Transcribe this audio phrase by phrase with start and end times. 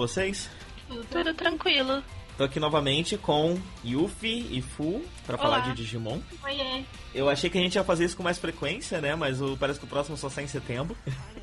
[0.00, 0.48] vocês?
[1.10, 2.02] Tudo tranquilo.
[2.38, 5.44] Tô aqui novamente com Yuffie e Fu pra Olá.
[5.44, 6.20] falar de Digimon.
[6.42, 6.84] Oiê.
[7.14, 9.14] Eu achei que a gente ia fazer isso com mais frequência, né?
[9.14, 10.96] Mas o, parece que o próximo só sai em setembro.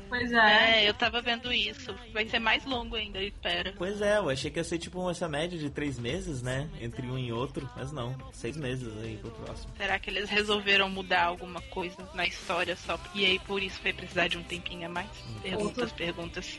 [0.08, 0.82] Pois é.
[0.84, 1.94] É, eu tava vendo isso.
[2.12, 3.72] Vai ser mais longo ainda, espera.
[3.76, 6.68] Pois é, eu achei que ia ser tipo essa média de três meses, né?
[6.80, 7.68] Entre um e outro.
[7.76, 9.72] Mas não, seis meses aí pro próximo.
[9.76, 12.98] Será que eles resolveram mudar alguma coisa na história só?
[13.14, 15.08] E aí por isso vai precisar de um tempinho a mais?
[15.42, 16.58] Perguntas, perguntas.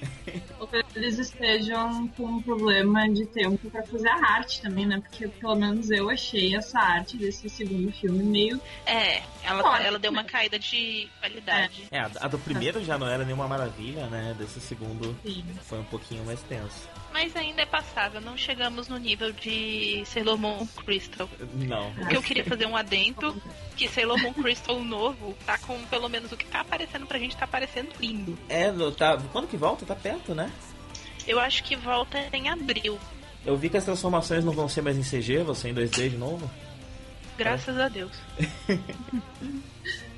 [0.60, 5.00] Ou que eles estejam com um problema de tempo pra fazer a arte também, né?
[5.00, 8.62] Porque pelo menos eu achei essa arte desse segundo filme meio.
[8.86, 11.88] É, ela, ela deu uma caída de qualidade.
[11.92, 14.36] É, a, a do primeiro já não era nenhuma maravilha, né?
[14.38, 15.44] Desse segundo Assim.
[15.64, 16.88] foi um pouquinho mais tenso.
[17.12, 21.28] Mas ainda é passável, não chegamos no nível de Sailor Moon Crystal.
[21.54, 21.90] Não.
[21.92, 23.42] O que eu queria fazer um adendo,
[23.76, 27.36] que Sailor Moon Crystal novo tá com, pelo menos o que tá aparecendo pra gente,
[27.36, 28.38] tá aparecendo lindo.
[28.48, 29.86] É, tá, quando que volta?
[29.86, 30.52] Tá perto, né?
[31.28, 32.98] Eu acho que volta em abril,
[33.46, 36.10] Eu vi que as transformações não vão ser mais em CG, vão ser em 2D
[36.10, 36.50] de novo.
[37.38, 38.12] graças a Deus.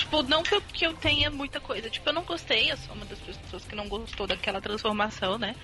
[0.00, 1.90] Tipo, não que eu, tenha muita coisa.
[1.90, 5.54] Tipo, eu não gostei, eu sou uma das pessoas que não gostou daquela transformação, né?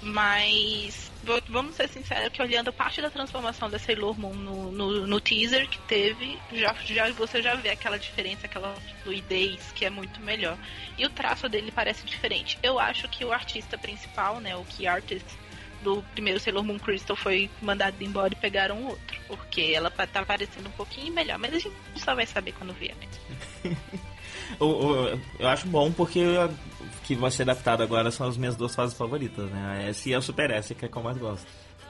[0.00, 1.12] Mas
[1.46, 5.68] vamos ser sinceros que olhando parte da transformação da Sailor Moon no, no, no teaser
[5.68, 10.56] que teve, já, já você já vê aquela diferença, aquela fluidez que é muito melhor.
[10.96, 12.58] E o traço dele parece diferente.
[12.62, 15.26] Eu acho que o artista principal, né, o key artist
[15.82, 19.20] do primeiro Sailor Moon Crystal foi mandado embora e pegaram outro.
[19.28, 21.38] Porque ela tá parecendo um pouquinho melhor.
[21.38, 23.76] Mas a gente só vai saber quando vier mesmo.
[24.58, 26.50] O- o- eu acho bom porque a-
[27.04, 29.78] que vai ser adaptado agora são as minhas duas fases favoritas, né?
[29.86, 31.46] A S e a Super S, que é que eu mais gosto.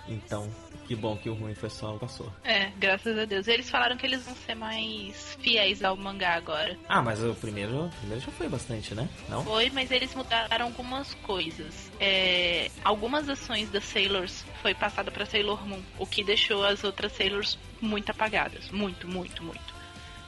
[0.08, 0.48] Então,
[0.92, 2.30] que bom que o ruim foi só passou.
[2.44, 3.48] É, graças a Deus.
[3.48, 6.76] Eles falaram que eles vão ser mais fiéis ao mangá agora.
[6.86, 9.08] Ah, mas o primeiro, o primeiro já foi bastante, né?
[9.26, 9.42] Não?
[9.42, 11.90] Foi, mas eles mudaram algumas coisas.
[11.98, 17.12] É, algumas ações das Sailors foi passada pra Sailor Moon, o que deixou as outras
[17.12, 18.70] Sailors muito apagadas.
[18.70, 19.71] Muito, muito, muito.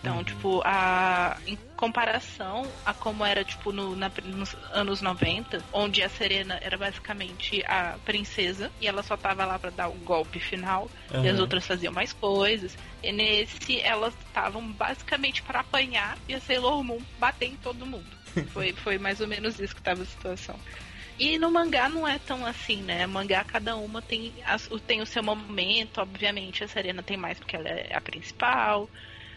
[0.05, 6.03] Então, tipo, a, em comparação a como era, tipo, no, na- nos anos 90, onde
[6.03, 10.39] a Serena era basicamente a princesa e ela só tava lá pra dar o golpe
[10.39, 11.41] final e as Aham.
[11.41, 12.77] outras faziam mais coisas.
[13.03, 18.15] E nesse, elas estavam basicamente pra apanhar e a Sailor Moon bater em todo mundo.
[18.53, 20.61] foi, foi mais ou menos isso que tava a situação.
[21.19, 23.07] E no mangá não é tão assim, né?
[23.07, 24.35] Mangá cada uma tem,
[24.71, 28.91] o- tem o seu momento, obviamente a Serena tem mais porque ela é a principal,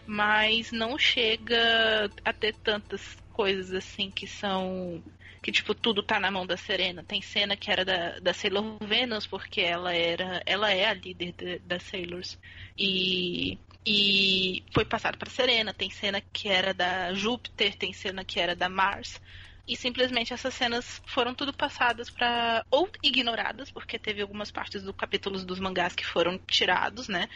[0.08, 5.02] mas não chega a ter tantas coisas assim que são.
[5.42, 7.04] Que, tipo, tudo tá na mão da Serena.
[7.04, 10.42] Tem cena que era da, da Sailor Venus, porque ela era.
[10.46, 12.38] Ela é a líder de- das Sailors.
[12.76, 13.58] E.
[13.86, 15.72] E foi passado pra Serena.
[15.74, 19.20] Tem cena que era da Júpiter, tem cena que era da Mars.
[19.68, 24.94] E simplesmente essas cenas foram tudo passadas pra ou ignoradas, porque teve algumas partes do
[24.94, 27.28] capítulos dos mangás que foram tirados, né?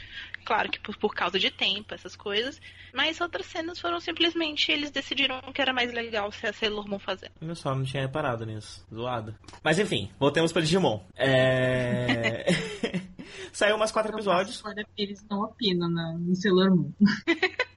[0.42, 2.58] Claro que por, por causa de tempo, essas coisas.
[2.94, 6.98] Mas outras cenas foram simplesmente eles decidiram que era mais legal ser a Sailor Moon
[6.98, 7.32] fazendo.
[7.42, 8.82] Eu só não tinha reparado nisso.
[8.92, 9.34] Zoado.
[9.62, 11.00] Mas enfim, voltemos pra Digimon.
[11.14, 12.46] É...
[13.52, 14.62] Saiu umas quatro episódios.
[14.62, 16.92] Glória Pires não opina na, no Sailor Moon.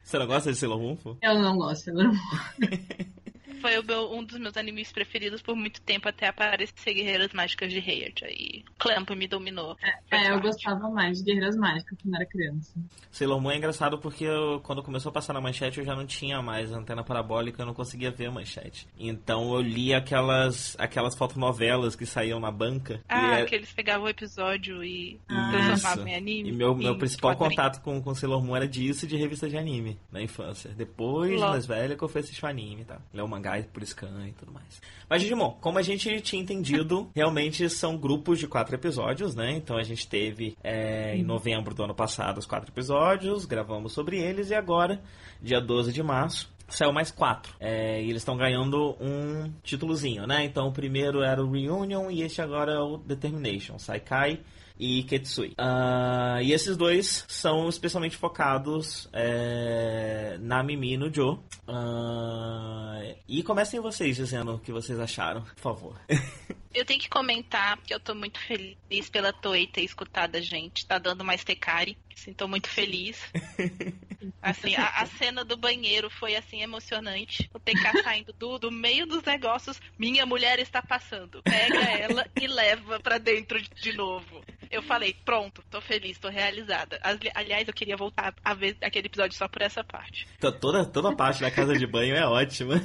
[0.02, 0.96] Você não gosta de Sailor Moon?
[0.96, 1.18] Fu?
[1.22, 3.16] Eu não gosto de Sailor Moon.
[3.66, 7.72] Foi o meu- um dos meus animes preferidos por muito tempo até aparecer Guerreiras Mágicas
[7.74, 8.22] de Heart.
[8.22, 9.76] Aí Clamp me dominou.
[10.12, 12.74] É, eu gostava mais de Guerreiras Mágicas quando era criança.
[13.10, 16.06] Sailor Moon é engraçado porque eu- quando começou a passar na manchete eu já não
[16.06, 18.88] tinha mais antena parabólica, eu não conseguia ver a manchete.
[19.00, 23.02] Então eu li aquelas aquelas fotonovelas que saíam na banca.
[23.10, 26.50] Ah, e é- que eles pegavam o episódio e Ah, transformavam em anime.
[26.50, 27.50] E meu, meu principal quadrinho.
[27.50, 30.70] contato com, com Sailor Moon era disso e de revista de anime na infância.
[30.70, 31.50] Depois, Lol.
[31.50, 33.00] mais velha, que eu fui assistir o anime, tá?
[33.12, 34.82] Ler o mangá por scan e tudo mais.
[35.10, 39.52] Mas, Digimon, como a gente tinha entendido, realmente são grupos de quatro episódios, né?
[39.52, 44.20] Então a gente teve é, em novembro do ano passado os quatro episódios, gravamos sobre
[44.20, 45.02] eles e agora,
[45.42, 47.54] dia 12 de março, Saiu mais quatro.
[47.60, 50.44] É, e eles estão ganhando um títulozinho, né?
[50.44, 53.78] Então o primeiro era o Reunion e este agora é o Determination.
[53.78, 54.40] Saikai
[54.80, 55.54] e Ketsui.
[55.58, 61.40] Ah, e esses dois são especialmente focados é, na Mimi e no Joe.
[61.68, 66.02] Ah, e comecem vocês dizendo o que vocês acharam, por favor.
[66.76, 70.86] Eu tenho que comentar que eu tô muito feliz pela Toei ter escutado a gente.
[70.86, 71.98] Tá dando mais Tecari.
[72.38, 73.22] Tô muito feliz.
[74.42, 77.50] Assim, a, a cena do banheiro foi assim emocionante.
[77.54, 79.80] O TK saindo do, do meio dos negócios.
[79.98, 81.42] Minha mulher está passando.
[81.44, 84.44] Pega ela e leva pra dentro de, novo.
[84.72, 87.00] Eu falei, pronto, tô feliz, tô realizada.
[87.34, 90.28] Aliás, eu queria voltar a ver aquele episódio só por essa parte.
[90.40, 92.76] Toda, toda a parte da casa de banho é ótima.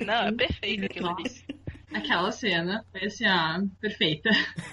[0.00, 1.24] Não, é perfeito aquilo ali.
[1.92, 4.30] Aquela cena foi assim, ah, perfeita.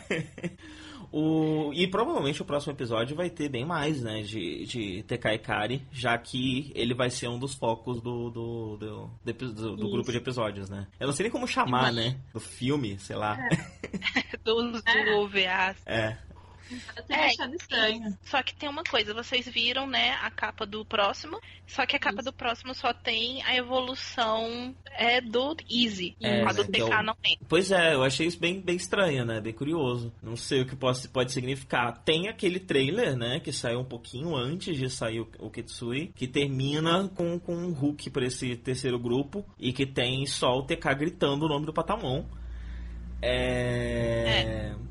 [1.12, 5.86] O, e provavelmente o próximo episódio vai ter bem mais, né, de, de Tekai Kari,
[5.92, 10.18] já que ele vai ser um dos focos do, do, do, do, do grupo de
[10.18, 10.88] episódios, né?
[11.00, 12.18] Eu não sei nem como chamar, né?
[12.34, 13.38] Do filme, sei lá.
[13.40, 14.38] É.
[14.44, 14.80] do, do.
[15.20, 15.76] OVA.
[15.86, 16.18] É.
[16.72, 18.18] Eu é, achado estranho.
[18.24, 22.00] Só que tem uma coisa, vocês viram, né, a capa do próximo, só que a
[22.00, 22.26] capa Isso.
[22.26, 26.16] do próximo só tem a evolução é, do Easy.
[26.22, 27.38] É, a do TK então, não tem.
[27.48, 29.42] Pois é, eu achei isso bem, bem estranho, né?
[29.42, 30.14] Bem curioso.
[30.22, 32.04] Não sei o que pode, pode significar.
[32.04, 36.28] Tem aquele trailer, né, que saiu um pouquinho antes de sair o, o Kitsui, que
[36.28, 40.96] termina com, com um hook para esse terceiro grupo e que tem só o TK
[40.98, 42.26] gritando o nome do Patamon.
[43.22, 44.42] É...
[44.42, 44.89] é.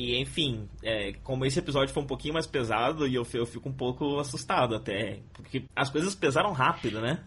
[0.00, 3.68] E enfim, é, como esse episódio foi um pouquinho mais pesado, e eu, eu fico
[3.68, 5.20] um pouco assustado até.
[5.34, 7.22] Porque as coisas pesaram rápido, né?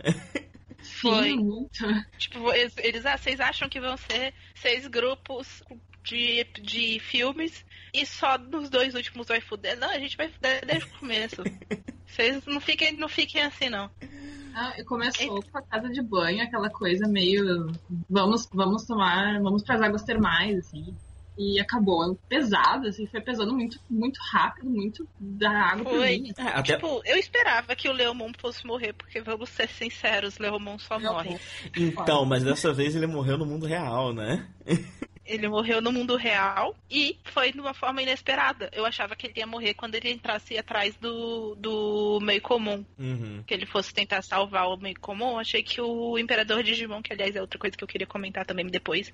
[0.99, 1.35] Foi.
[1.35, 1.85] muito.
[2.17, 5.61] Tipo, eles, eles ah, vocês acham que vão ser seis grupos
[6.03, 9.77] de, de filmes e só nos dois últimos vai fuder?
[9.77, 11.43] Não, a gente vai fuder desde o começo.
[12.07, 13.87] Vocês não fiquem, não fiquem assim, não.
[14.55, 17.71] Ah, começou com a casa de banho, aquela coisa meio.
[18.09, 19.39] Vamos, vamos tomar.
[19.43, 20.95] Vamos para as águas termais, assim
[21.37, 26.19] e acabou pesado, assim, foi pesando muito, muito rápido, muito da água foi.
[26.19, 26.75] Mim, é, até...
[26.75, 31.37] Tipo, eu esperava que o Leomon fosse morrer, porque vamos ser sinceros, Leomon só morre.
[31.75, 34.47] Então, mas dessa vez ele morreu no mundo real, né?
[35.25, 38.69] Ele morreu no mundo real e foi de uma forma inesperada.
[38.73, 42.85] Eu achava que ele ia morrer quando ele entrasse atrás do, do meio comum.
[42.99, 43.41] Uhum.
[43.47, 45.39] Que ele fosse tentar salvar o meio comum.
[45.39, 48.67] Achei que o Imperador Digimon, que aliás é outra coisa que eu queria comentar também
[48.67, 49.13] depois,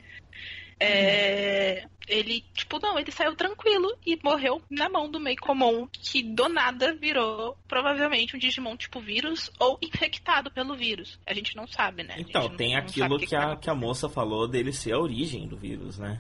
[0.80, 6.24] é, ele, tipo, não, ele saiu tranquilo e morreu na mão do meio comum, que
[6.24, 11.20] do nada virou provavelmente um Digimon tipo vírus ou infectado pelo vírus.
[11.26, 12.16] A gente não sabe, né?
[12.18, 15.48] Então, tem não, aquilo que, que, a, que a moça falou dele ser a origem
[15.48, 16.20] do vírus, né?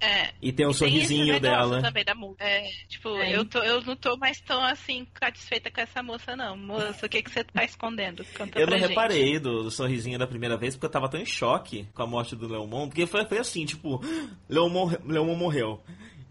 [0.00, 0.30] É.
[0.42, 1.80] E tem o um sorrisinho dela.
[1.80, 2.44] Também da música.
[2.44, 3.36] É, tipo, é.
[3.36, 6.56] Eu, tô, eu não tô mais tão assim satisfeita com essa moça, não.
[6.56, 8.24] Moça, o que, que você tá escondendo?
[8.36, 8.88] Conta eu não gente.
[8.88, 12.06] reparei do, do, sorrisinho da primeira vez, porque eu tava tão em choque com a
[12.06, 14.02] morte do Leomon, porque foi, foi assim, tipo,
[14.48, 15.82] Leomon, Leomon morreu.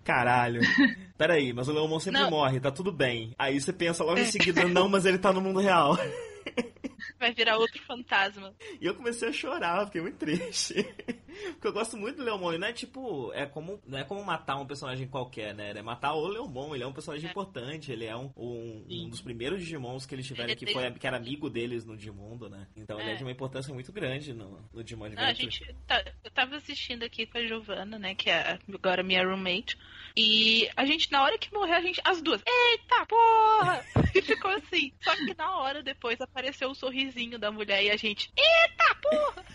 [0.03, 0.61] Caralho.
[1.17, 2.29] Peraí, mas o Leomon sempre não.
[2.29, 3.33] morre, tá tudo bem.
[3.39, 5.97] Aí você pensa logo em seguida, não, mas ele tá no mundo real.
[7.19, 8.53] Vai virar outro fantasma.
[8.79, 10.73] E eu comecei a chorar, fiquei muito triste.
[11.53, 12.57] Porque eu gosto muito do Leomon.
[12.57, 13.31] Não é tipo.
[13.33, 15.71] É como, não é como matar um personagem qualquer, né?
[15.71, 16.75] É matar o Leomon.
[16.75, 17.31] Ele é um personagem é.
[17.31, 17.91] importante.
[17.91, 21.07] Ele é um, um, um, dos primeiros Digimons que eles tiveram ele que, foi, que
[21.07, 22.67] era amigo deles no Digimundo, né?
[22.75, 23.03] Então é.
[23.03, 25.31] ele é de uma importância muito grande no, no Digimon Adventure.
[25.31, 28.15] a gente, tá, eu tava assistindo aqui com a Giovanna, né?
[28.15, 29.77] Que é agora minha roommate.
[30.15, 31.99] E a gente, na hora que morreu, a gente.
[32.03, 32.41] As duas.
[32.45, 33.85] Eita porra!
[34.13, 34.93] E ficou assim.
[35.01, 38.31] Só que na hora depois apareceu o sorrisinho da mulher e a gente.
[38.37, 39.45] Eita porra!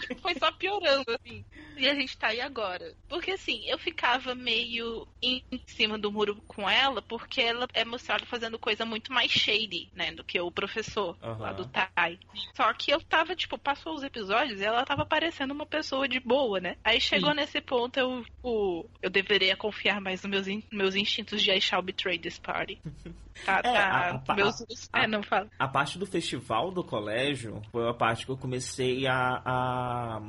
[0.00, 1.44] tipo, foi só piorando, assim.
[1.76, 2.94] E a gente tá aí agora.
[3.08, 8.26] Porque assim, eu ficava meio em cima do muro com ela, porque ela é mostrada
[8.26, 10.12] fazendo coisa muito mais shady, né?
[10.12, 11.38] Do que o professor uhum.
[11.38, 12.18] lá do Tai.
[12.54, 16.20] Só que eu tava, tipo, passou os episódios e ela tava parecendo uma pessoa de
[16.20, 16.76] boa, né?
[16.84, 17.36] Aí chegou Sim.
[17.36, 21.60] nesse ponto, eu, o, eu deveria confiar mais nos meus, in, meus instintos de I
[21.60, 22.80] shall betray this party.
[23.46, 24.22] Tá, é, tá.
[24.28, 24.60] A, meus,
[24.92, 25.48] a, é, não fala.
[25.58, 30.22] A parte do festival do colégio foi a parte que eu comecei a, a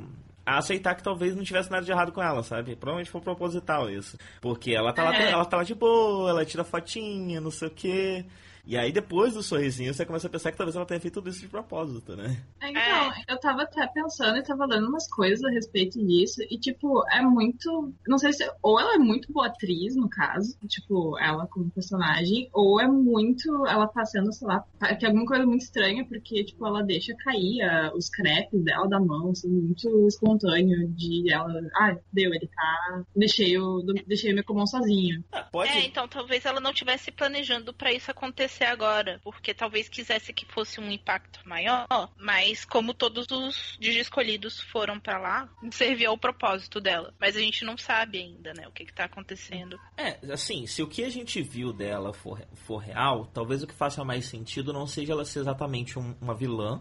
[0.46, 2.76] a aceitar que talvez não tivesse nada de errado com ela, sabe?
[2.76, 4.18] Provavelmente foi proposital isso.
[4.40, 5.30] Porque ela tá lá, é.
[5.30, 8.26] ela tá lá de boa, ela tira fotinha, não sei o quê.
[8.66, 11.28] E aí, depois do sorrisinho, você começa a pensar que talvez ela tenha feito tudo
[11.28, 12.42] isso de propósito, né?
[12.62, 13.24] É, então, é.
[13.28, 16.40] eu tava até pensando e tava lendo umas coisas a respeito disso.
[16.50, 17.92] E, tipo, é muito.
[18.08, 18.50] Não sei se.
[18.62, 23.66] Ou ela é muito boa atriz, no caso, tipo, ela como personagem, ou é muito.
[23.66, 24.64] Ela tá sendo, sei lá,
[24.98, 28.88] que é alguma coisa muito estranha, porque, tipo, ela deixa cair a, os crepes dela
[28.88, 31.52] da mão, assim, muito espontâneo, de ela.
[31.76, 33.02] Ah, deu, ele tá.
[33.14, 35.22] Deixei o, deixei o meu comum sozinho.
[35.30, 35.70] Ah, pode.
[35.70, 40.32] É, então talvez ela não tivesse planejando para isso acontecer acontecer agora, porque talvez quisesse
[40.32, 46.18] que fosse um impacto maior, mas como todos os escolhidos foram para lá, serviu ao
[46.18, 47.12] propósito dela.
[47.18, 49.78] Mas a gente não sabe ainda, né, o que, que tá acontecendo.
[49.96, 53.74] É, assim, se o que a gente viu dela for, for real, talvez o que
[53.74, 56.80] faça mais sentido não seja ela ser exatamente um, uma vilã,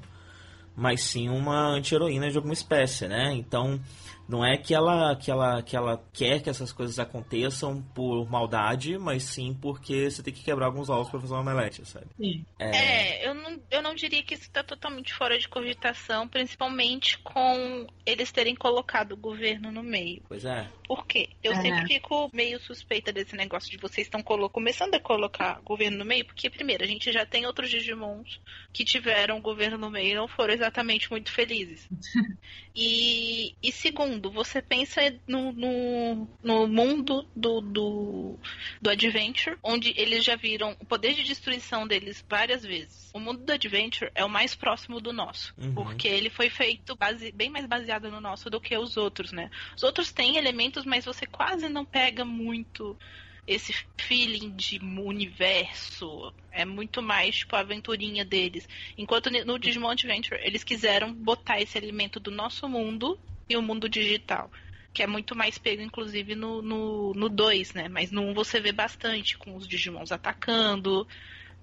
[0.75, 3.31] mas sim uma anti-heroína de alguma espécie, né?
[3.33, 3.79] Então,
[4.27, 8.97] Não é que ela, que ela, que ela quer que essas coisas aconteçam por maldade,
[8.97, 12.07] mas sim porque você tem que quebrar alguns ovos pra fazer uma omelete, sabe?
[12.17, 12.45] Sim.
[12.57, 17.85] É, eu, não, eu não diria que isso tá totalmente fora de cogitação, principalmente com
[18.05, 20.21] eles terem colocado o governo no meio.
[20.27, 20.69] Pois é.
[20.87, 21.29] Por quê?
[21.43, 21.61] Eu É.
[21.61, 26.05] sempre fico meio suspeita desse negócio de vocês estão colo- começando a colocar governo no
[26.05, 28.39] meio, porque, primeiro, a gente já tem outros Digimons
[28.71, 31.87] que tiveram governo no meio e não foram exatamente muito felizes.
[32.75, 38.39] e, e segundo, você pensa no, no, no mundo do, do,
[38.81, 43.09] do Adventure, onde eles já viram o poder de destruição deles várias vezes.
[43.13, 45.73] O mundo do Adventure é o mais próximo do nosso, Uhum.
[45.73, 49.49] porque ele foi feito base- bem mais baseado no nosso do que os outros, né?
[49.75, 52.97] Os outros têm elementos, mas você quase não pega muito
[53.45, 56.33] esse feeling de universo.
[56.51, 58.67] É muito mais, tipo, a aventurinha deles.
[58.97, 63.89] Enquanto no Digimon Adventure, eles quiseram botar esse elemento do nosso mundo e o mundo
[63.89, 64.51] digital.
[64.93, 67.87] Que é muito mais pego, inclusive, no 2, no, no dois, né?
[67.89, 71.07] Mas no 1 você vê bastante, com os Digimons atacando,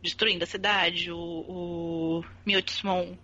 [0.03, 3.19] destruindo a cidade, o, o Mewtwo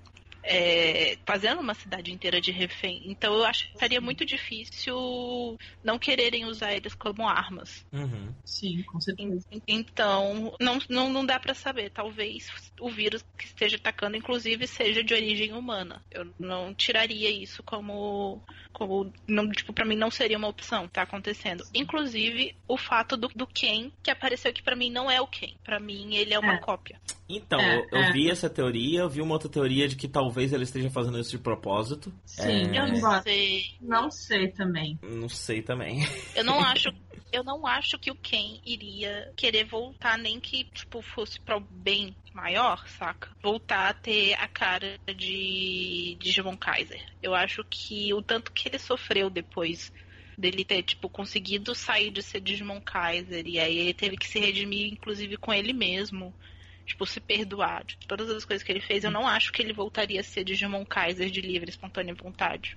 [0.47, 3.03] é, fazendo uma cidade inteira de refém.
[3.07, 7.85] Então eu acho que estaria muito difícil não quererem usar eles como armas.
[7.93, 8.33] Uhum.
[8.45, 9.45] Sim, com certeza.
[9.67, 11.91] Então, não, não, não dá pra saber.
[11.91, 12.49] Talvez
[12.81, 16.03] o vírus que esteja atacando, inclusive, seja de origem humana.
[16.11, 18.43] Eu não tiraria isso como.
[18.73, 21.65] como não, tipo, pra mim não seria uma opção, tá acontecendo.
[21.75, 25.55] Inclusive, o fato do, do Ken, que apareceu que pra mim não é o Ken.
[25.65, 26.59] Pra mim, ele é uma É.
[26.59, 27.01] cópia.
[27.29, 28.13] Então, É, eu, eu é.
[28.13, 31.31] vi essa teoria, eu vi uma outra teoria de que talvez ele esteja fazendo isso
[31.31, 32.13] de propósito.
[32.25, 32.79] Sim, É.
[32.79, 33.65] Eu não sei.
[33.81, 34.99] Não sei também.
[35.03, 36.07] Não sei também.
[36.35, 36.89] Eu não acho.
[37.33, 41.61] Eu não acho que o Ken iria querer voltar, nem que, tipo, fosse para o
[41.61, 43.29] bem maior, saca?
[43.43, 47.05] Voltar a ter a cara de Digimon Kaiser.
[47.21, 49.93] Eu acho que o tanto que ele sofreu depois
[50.39, 54.39] dele ter, tipo, conseguido sair de ser Digimon Kaiser, e aí ele teve que se
[54.39, 56.33] redimir, inclusive, com ele mesmo.
[56.87, 59.05] Tipo, se perdoar de todas as coisas que ele fez.
[59.05, 62.77] Eu não acho que ele voltaria a ser Digimon Kaiser de livre, espontânea vontade.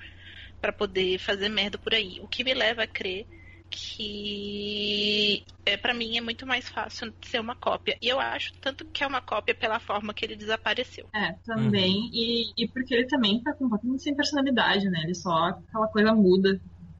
[0.59, 2.19] Pra poder fazer merda por aí.
[2.21, 3.25] O que me leva a crer
[3.69, 7.97] que é para mim é muito mais fácil ser uma cópia.
[8.01, 11.07] E eu acho tanto que é uma cópia pela forma que ele desapareceu.
[11.13, 12.09] É, também.
[12.11, 15.01] E, e porque ele também tá completamente sem personalidade, né?
[15.03, 16.59] Ele só aquela coisa muda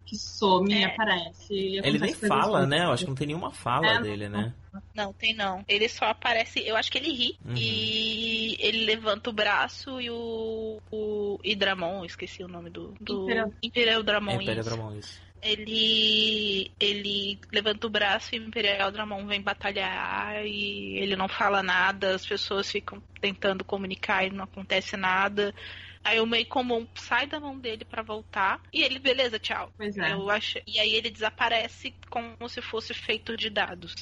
[0.10, 0.86] que some e É.
[0.86, 1.54] aparece.
[1.54, 2.86] e Ele acontece nem fala, né?
[2.86, 4.54] Eu acho que não tem nenhuma fala É, dele, né?
[4.96, 5.63] Não, tem não.
[5.68, 7.54] Ele só aparece, eu acho que ele ri Uhum.
[7.56, 13.54] e ele levanta o braço e o, o Hidramon, esqueci o nome do, do Imperial-
[13.63, 14.39] Imperial Dramon.
[14.42, 14.63] É, isso.
[14.63, 15.22] Dramon, isso.
[15.42, 21.62] ele ele levanta o braço e o Imperial Dramon vem batalhar e ele não fala
[21.63, 25.54] nada, as pessoas ficam tentando comunicar e não acontece nada.
[26.03, 29.74] Aí o meio comum sai da mão dele pra voltar e ele, beleza, tchau.
[29.77, 30.12] Pois é.
[30.12, 33.94] Eu acho, e aí ele desaparece como se fosse feito de dados.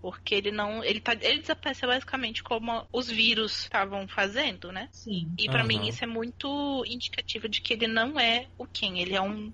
[0.00, 0.84] Porque ele não.
[0.84, 4.88] Ele, tá, ele desaparece basicamente como os vírus estavam fazendo, né?
[4.90, 5.34] Sim.
[5.36, 5.68] E pra Aham.
[5.68, 9.52] mim isso é muito indicativo de que ele não é o Ken, ele é um,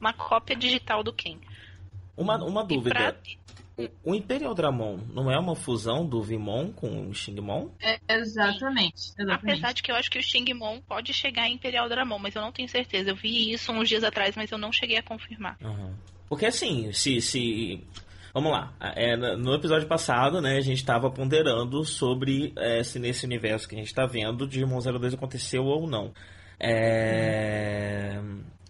[0.00, 1.40] uma cópia digital do Ken.
[2.16, 2.88] Uma, uma E dúvida.
[2.88, 3.20] pra-
[4.04, 7.70] O Imperial Dramon não é uma fusão do Vimon com o Xingmon?
[7.80, 9.12] É, exatamente.
[9.18, 9.32] Exatamente.
[9.32, 12.42] apesar de que eu acho que o Xingmon pode chegar em Imperial Dramon, mas eu
[12.42, 13.10] não tenho certeza.
[13.10, 15.56] Eu vi isso uns dias atrás, mas eu não cheguei a confirmar.
[15.62, 15.94] Aham.
[16.28, 17.20] Porque assim, se.
[17.20, 17.84] se...
[18.32, 18.72] Vamos lá.
[18.96, 23.74] É, no episódio passado, né, a gente tava ponderando sobre é, se nesse universo que
[23.74, 26.14] a gente tá vendo, Digimon 02 aconteceu ou não.
[26.58, 28.18] É,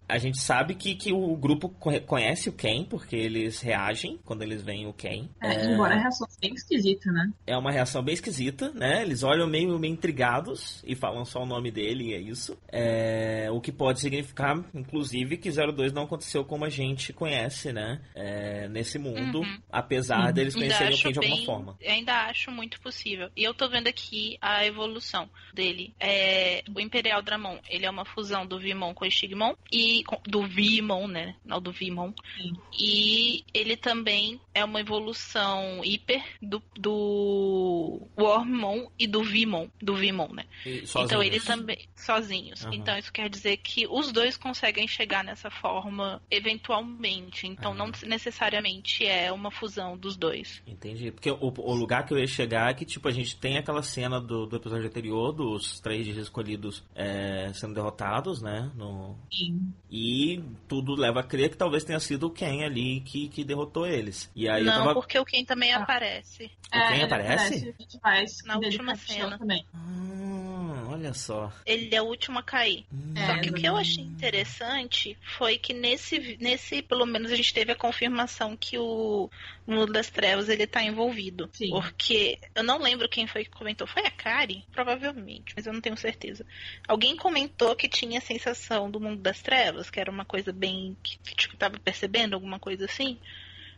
[0.08, 4.42] A gente sabe que, que o grupo co- conhece o Ken, porque eles reagem quando
[4.42, 5.28] eles veem o Ken.
[5.40, 7.32] É, Embora a reação seja bem esquisita, né?
[7.46, 9.02] É uma reação bem esquisita, né?
[9.02, 12.58] Eles olham meio, meio intrigados e falam só o nome dele e é isso.
[12.70, 18.00] É, o que pode significar, inclusive, que 02 não aconteceu como a gente conhece, né?
[18.14, 19.58] É, nesse mundo, Uhum.
[19.70, 20.32] apesar Uhum.
[20.32, 21.78] deles Ainda conhecerem o acho Ken de alguma bem- forma.
[21.86, 23.30] Ainda acho muito possível.
[23.36, 25.94] E eu tô vendo aqui a evolução dele.
[25.98, 29.54] É, o Imperial Dramon, ele é uma fusão do Vimon com o Stigmon.
[29.70, 29.91] E,
[30.26, 31.34] do Vimon, né?
[31.44, 32.12] Não do Vimon.
[32.36, 32.56] Sim.
[32.78, 39.68] E ele também é uma evolução hiper do, do Wormmon e do Vimon.
[39.80, 40.44] Do Vimon, né?
[40.64, 41.78] E Então ele também.
[41.96, 42.64] Sozinhos.
[42.64, 42.74] Aham.
[42.74, 47.46] Então isso quer dizer que os dois conseguem chegar nessa forma eventualmente.
[47.46, 47.78] Então Aham.
[47.78, 50.62] não necessariamente é uma fusão dos dois.
[50.66, 51.10] Entendi.
[51.10, 53.82] Porque o, o lugar que eu ia chegar é que, tipo, a gente tem aquela
[53.82, 58.70] cena do, do episódio anterior, dos três escolhidos é, sendo derrotados, né?
[58.74, 59.72] No, Sim.
[59.94, 63.86] E tudo leva a crer que talvez tenha sido o Ken ali que, que derrotou
[63.86, 64.30] eles.
[64.34, 64.94] E aí não, tava.
[64.94, 65.80] porque o Ken também Ah.
[65.80, 66.44] aparece.
[66.68, 67.74] O Ken ele aparece?
[67.78, 69.36] A gente faz Na última cena.
[69.38, 69.66] Também.
[69.74, 71.52] Ah, olha só.
[71.66, 72.86] Ele é o último a cair.
[72.90, 73.12] Hum.
[73.14, 77.36] Só É, que o que eu achei interessante foi que nesse, nesse, pelo menos a
[77.36, 79.28] gente teve a confirmação que o
[79.66, 81.50] Mundo das Trevas ele tá envolvido.
[81.52, 81.70] Sim.
[81.70, 83.86] Porque eu não lembro quem foi que comentou.
[83.86, 84.64] Foi a Kari?
[84.72, 86.46] Provavelmente, mas eu não tenho certeza.
[86.88, 90.96] Alguém comentou que tinha a sensação do Mundo das Trevas, que era uma coisa bem.
[91.02, 93.18] que, que tipo, tava percebendo, alguma coisa assim.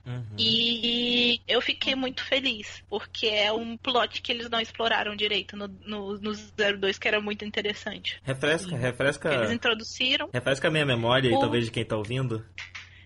[0.07, 0.37] Uhum.
[0.39, 5.67] E eu fiquei muito feliz, porque é um plot que eles não exploraram direito no,
[5.67, 8.21] no, no 02, que era muito interessante.
[8.23, 9.35] Refresca, refresca.
[9.35, 10.29] Eles introduziram.
[10.33, 12.45] Refresca a minha memória O- talvez, de quem tá ouvindo.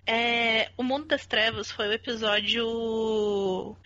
[0.05, 3.77] É, o Mundo das Trevas foi o episódio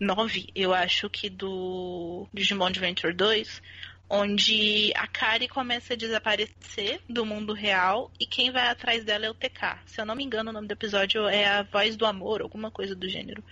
[0.00, 3.60] 9, eu acho que do Digimon Adventure 2,
[4.08, 9.30] onde a Kari começa a desaparecer do mundo real e quem vai atrás dela é
[9.30, 9.78] o TK.
[9.86, 12.70] Se eu não me engano, o nome do episódio é A Voz do Amor, alguma
[12.70, 13.42] coisa do gênero.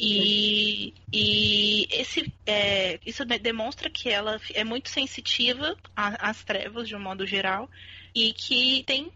[0.00, 6.94] E, e esse, é, isso de- demonstra que ela é muito sensitiva às trevas, de
[6.94, 7.68] um modo geral,
[8.14, 9.10] e que tem,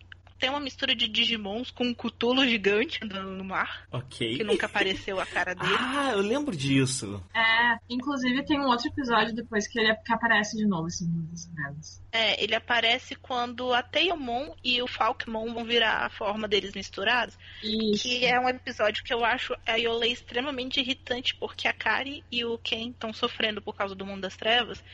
[0.45, 4.37] tem uma mistura de Digimons com um cutulo gigante andando no mar, Ok.
[4.37, 5.75] que nunca apareceu a cara dele.
[5.79, 7.25] Ah, eu lembro disso.
[7.35, 11.47] É, inclusive tem um outro episódio depois que ele que aparece de novo, assim, nas
[11.47, 12.03] trevas.
[12.13, 17.39] É, ele aparece quando a Tailmon e o Falkmon vão virar a forma deles misturados.
[17.63, 18.03] Isso.
[18.03, 22.45] Que é um episódio que eu acho a Yolei extremamente irritante, porque a Kari e
[22.45, 24.85] o Ken estão sofrendo por causa do mundo das trevas.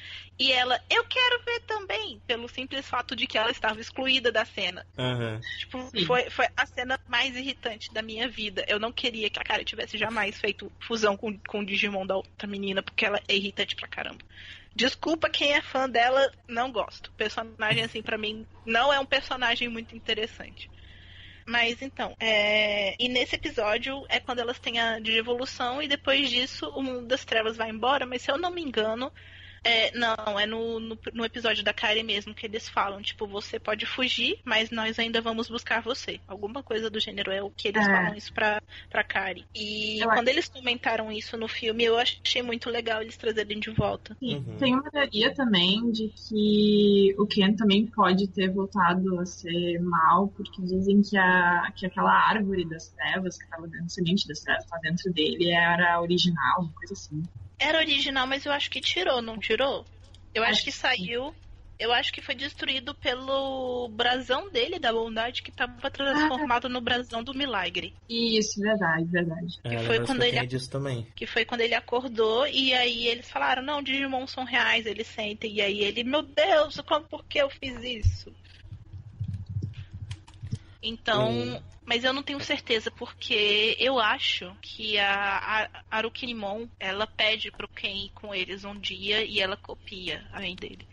[0.40, 4.42] E ela, eu quero ver também, pelo simples fato de que ela estava excluída da
[4.42, 4.86] cena.
[4.96, 5.38] Aham.
[5.58, 6.06] Tipo, Sim.
[6.06, 8.64] foi, foi a cena mais irritante da minha vida.
[8.66, 12.16] Eu não queria que a Kari tivesse jamais feito fusão com, com o Digimon da
[12.16, 14.24] outra menina, porque ela é irritante pra caramba.
[14.74, 17.08] Desculpa quem é fã dela, não gosto.
[17.08, 20.70] O personagem, assim, pra mim, não é um personagem muito interessante.
[21.46, 22.96] Mas então, é...
[22.98, 27.06] e nesse episódio é quando elas têm a de evolução e depois disso o mundo
[27.06, 29.12] das trevas vai embora, mas se eu não me engano,
[29.64, 29.96] é...
[29.96, 33.86] não, é no, no, no episódio da Kari mesmo que eles falam, tipo, você pode
[33.86, 36.20] fugir, mas nós ainda vamos buscar você.
[36.26, 37.90] Alguma coisa do gênero é o que eles É.
[37.90, 39.44] falam isso pra, pra Kari.
[39.54, 43.70] E Eu quando eles comentaram isso no filme, eu achei muito legal eles trazerem de
[43.70, 44.16] volta.
[44.20, 44.56] Uhum.
[44.58, 50.28] Tem uma teoria também de que o Ken também pode ter voltado a ser mal,
[50.28, 54.64] porque dizem que, a, que aquela árvore das trevas, que estava dentro, semente das trevas,
[54.66, 57.22] tá dentro dele, era original, uma coisa assim.
[57.60, 59.84] Era original, mas eu acho que tirou, não tirou?
[60.34, 61.34] Eu acho Acho que saiu.
[61.78, 67.22] Eu acho que foi destruído pelo brasão dele, da bondade, que estava transformado no brasão
[67.24, 67.94] do milagre.
[68.08, 69.58] Isso, verdade, verdade.
[69.64, 71.06] É, Que eu foi lembro quando que ele- disso também.
[71.16, 75.54] Que foi quando ele acordou e aí eles falaram, não, Digimon são reais, eles sentem.
[75.54, 78.30] E aí ele, meu Deus, como, por que eu fiz isso?
[80.82, 81.62] Então, Hum.
[81.90, 87.66] Mas eu não tenho certeza, porque eu acho que a, a Arukinimon, ela pede pro
[87.66, 90.86] Ken ir com eles um dia e ela copia a mãe dele.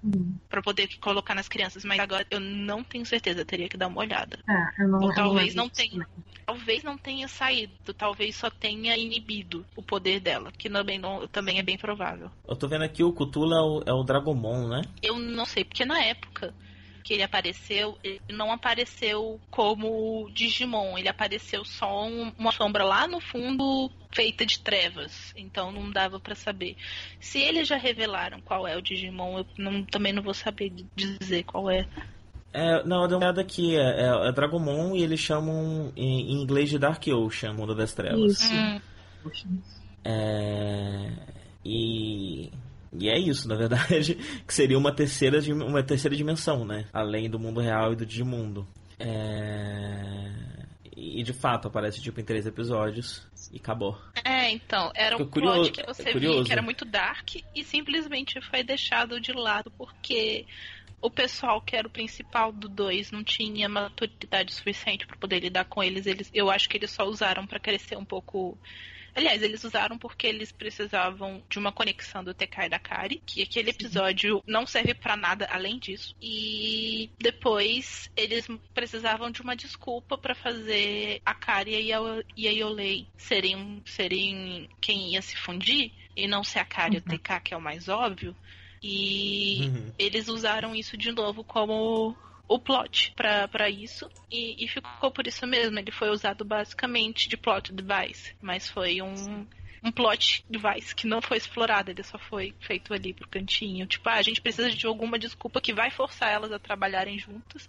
[0.00, 0.36] Uhum.
[0.48, 3.98] Pra poder colocar nas crianças, mas agora eu não tenho certeza, teria que dar uma
[3.98, 4.38] olhada.
[4.48, 6.04] É, eu não, Ou eu talvez não disso tenha.
[6.04, 6.24] também.
[6.46, 11.58] Talvez não tenha saído, talvez só tenha inibido o poder dela, que também, não, também
[11.58, 12.30] é bem provável.
[12.46, 14.82] Eu tô vendo aqui o Cthulhu é o, é o Dragomon, né?
[15.02, 16.54] Eu não sei, porque na época
[17.04, 23.06] que ele apareceu, ele não apareceu como Digimon, ele apareceu só um- uma sombra lá
[23.06, 26.76] no fundo feita de trevas, então não dava pra saber.
[27.20, 31.44] Se eles já revelaram qual é o Digimon, eu não- também não vou saber dizer
[31.44, 31.86] qual é.
[32.54, 36.32] É, não, eu dei uma olhada aqui, é, é, é Dragomon e eles chamam em,
[36.32, 38.40] em inglês de Dark Ocean, Mundo das Trevas.
[38.40, 38.54] Isso.
[38.54, 38.80] Hum.
[40.04, 41.10] É,
[41.64, 42.50] e,
[42.98, 44.14] e é isso, na verdade,
[44.46, 46.86] que seria uma terceira, uma terceira dimensão, né?
[46.92, 48.66] Além do mundo real e do Digimundo.
[48.98, 50.30] É,
[50.96, 53.98] e de fato aparece tipo em três episódios e acabou.
[54.24, 56.44] É, então, era um curioso- plot que você via curioso.
[56.44, 60.46] que era muito dark e simplesmente foi deixado de lado porque
[61.02, 65.64] o pessoal que era o principal do 2 não tinha maturidade suficiente para poder lidar
[65.66, 66.06] com eles.
[66.06, 66.30] eles.
[66.32, 68.56] Eu acho que eles só usaram para crescer um pouco.
[69.14, 73.42] Aliás, eles usaram porque eles precisavam de uma conexão do TK e da Kari, que
[73.42, 76.14] aquele episódio não serve pra nada além disso.
[76.20, 81.98] E depois eles precisavam de uma desculpa pra fazer a Kari e a,
[82.36, 86.98] e a Yolei serem, serem quem ia se fundir e não ser a Kari e
[86.98, 88.34] o TK, que é o mais óbvio.
[88.82, 89.92] E Uhum.
[89.98, 92.14] eles usaram isso de novo como
[92.48, 95.78] o plot pra isso e, e ficou por isso mesmo.
[95.78, 99.46] Ele foi usado basicamente de plot device, mas foi um
[99.84, 103.86] um plot device que não foi explorado, ele só foi feito ali pro cantinho.
[103.86, 107.68] Tipo, ah, a gente precisa de alguma desculpa que vai forçar elas a trabalharem juntas,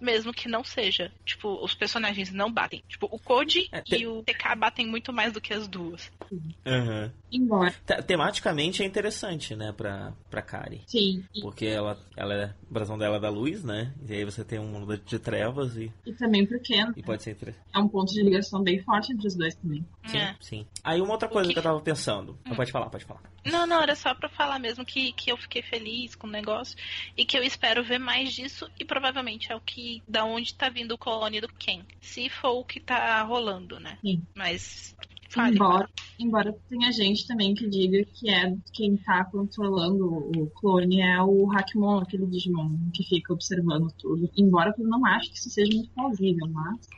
[0.00, 1.10] mesmo que não seja.
[1.24, 2.82] Tipo, os personagens não batem.
[2.88, 6.10] Tipo, o Code É, te- e o TK batem muito mais do que as duas.
[6.30, 7.10] Uhum.
[7.32, 7.72] Embora.
[8.06, 10.82] Tematicamente é interessante, né, pra, pra Kari.
[10.86, 11.24] Sim.
[11.40, 13.92] Porque ela, ela é, a brasão dela é da luz, né?
[14.08, 15.92] E aí você tem um mundo de trevas e.
[16.04, 17.64] E também porque e pode ser interessante.
[17.74, 19.84] é um ponto de ligação bem forte entre os dois também.
[20.06, 20.36] Sim, É.
[20.40, 20.66] sim.
[20.84, 21.58] Aí uma outra coisa que- que...
[21.58, 22.38] eu tava pensando.
[22.46, 22.54] Hum.
[22.54, 23.22] Pode falar, pode falar.
[23.44, 26.76] Não, não, era só pra falar mesmo que, que eu fiquei feliz com o negócio
[27.16, 30.68] e que eu espero ver mais disso e provavelmente é o que da onde tá
[30.68, 31.82] vindo o clone do Ken.
[32.00, 33.98] Se for o que tá rolando, né?
[34.00, 34.22] Sim.
[34.34, 34.96] Mas
[35.28, 35.56] fale.
[35.56, 41.20] Embora, embora tenha gente também que diga que é quem tá controlando o clone é
[41.22, 44.30] o Hackmon, aquele Digimon que fica observando tudo.
[44.36, 46.88] Embora eu não acho que isso seja muito plausível, mas.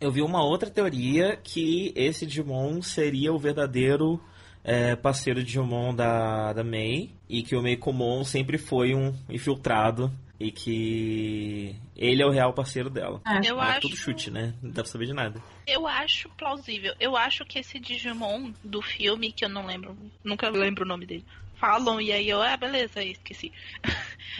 [0.00, 4.20] Eu vi uma outra teoria que esse Digimon seria o verdadeiro
[4.64, 10.10] é, parceiro Digimon da, da Mei e que o Meikomon sempre foi um infiltrado
[10.42, 13.20] e que ele é o real parceiro dela.
[13.26, 14.54] É, Eu é acho- tudo chute, né?
[14.62, 15.40] Não dá pra saber de nada.
[15.66, 16.94] Eu acho plausível.
[16.98, 21.06] Eu acho que esse Digimon do filme, que eu não lembro, nunca lembro o nome
[21.06, 21.24] dele.
[21.56, 23.52] Falam e aí eu, ah, beleza, esqueci.
[23.84, 23.92] é.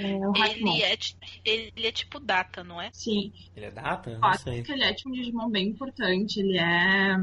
[0.57, 0.99] Ele é,
[1.45, 2.91] ele é tipo data, não é?
[2.93, 4.11] Sim, Ele é data?
[4.11, 4.63] eu Não acho sei.
[4.63, 6.41] que ele é tipo um Digimon bem importante.
[6.41, 7.17] Ele é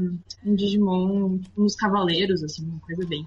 [0.44, 3.26] um Digimon uns cavaleiros, assim, uma coisa bem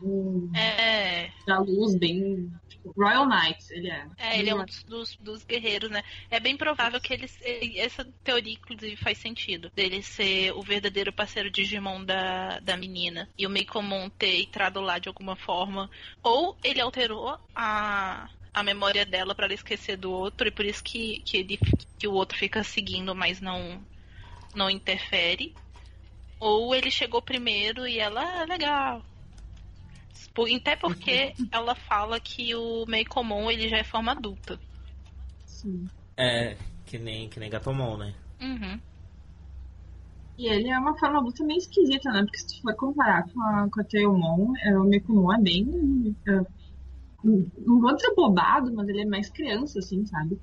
[0.55, 2.49] É, da luz, bem.
[2.85, 4.05] Royal Knights, ele é.
[4.17, 6.03] É, ele é um dos, dos, guerreiros, né?
[6.29, 7.29] É bem provável que ele,
[7.77, 9.71] essa teoria, inclusive, faz sentido.
[9.75, 13.29] Dele ser o verdadeiro parceiro Digimon da, da menina.
[13.37, 15.89] E o Meikomon ter entrado lá de alguma forma.
[16.21, 20.47] Ou ele alterou a, a memória dela pra ela esquecer do outro.
[20.47, 21.59] E por isso que, que, ele,
[21.97, 23.81] que o outro fica seguindo, mas não,
[24.53, 25.55] não interfere.
[26.39, 29.03] Ou ele chegou primeiro e ela, ah, legal.
[30.33, 34.59] Por- Até porque ela fala que o Meikomon ele já é forma adulta.
[35.45, 35.87] Sim.
[36.17, 38.13] É, que nem, que nem Gatomon, né?
[38.41, 38.79] Uhum.
[40.37, 42.23] E ele é uma forma adulta meio esquisita, né?
[42.23, 46.15] Porque se tu for comparar com a, com a Teomon, é, o Mekumon é bem.
[46.27, 46.31] é,
[47.23, 50.39] não vou dizer bobado, mas ele é mais criança, assim, sabe?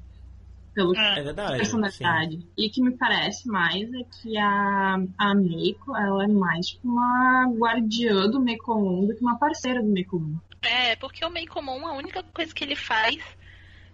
[0.80, 1.22] Pelo É É.
[1.22, 1.52] verdade.
[1.52, 1.58] sim.
[1.58, 2.46] personalidade.
[2.56, 6.88] E o que me parece mais é que a, a Meiko, ela é mais tipo
[6.88, 10.36] uma guardiã do Mekomon do que uma parceira do Mekomon.
[10.62, 13.18] É, porque o Meikomon, a única coisa que ele faz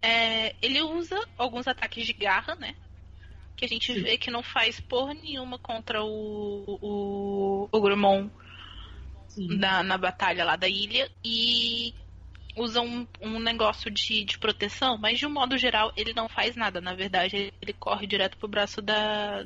[0.02, 0.54] é.
[0.62, 2.74] Ele usa alguns ataques de garra, né?
[3.56, 4.02] Que a gente Sim.
[4.02, 6.78] vê que não faz porra nenhuma contra o.
[6.82, 7.68] o.
[7.72, 8.28] o Grumon
[9.28, 9.48] Sim.
[9.58, 11.10] na, na batalha lá da ilha.
[11.24, 11.94] E
[12.56, 16.56] usa um, um negócio de, de proteção, mas de um modo geral ele não faz
[16.56, 16.80] nada.
[16.80, 19.44] Na verdade, ele, ele corre direto pro braço da.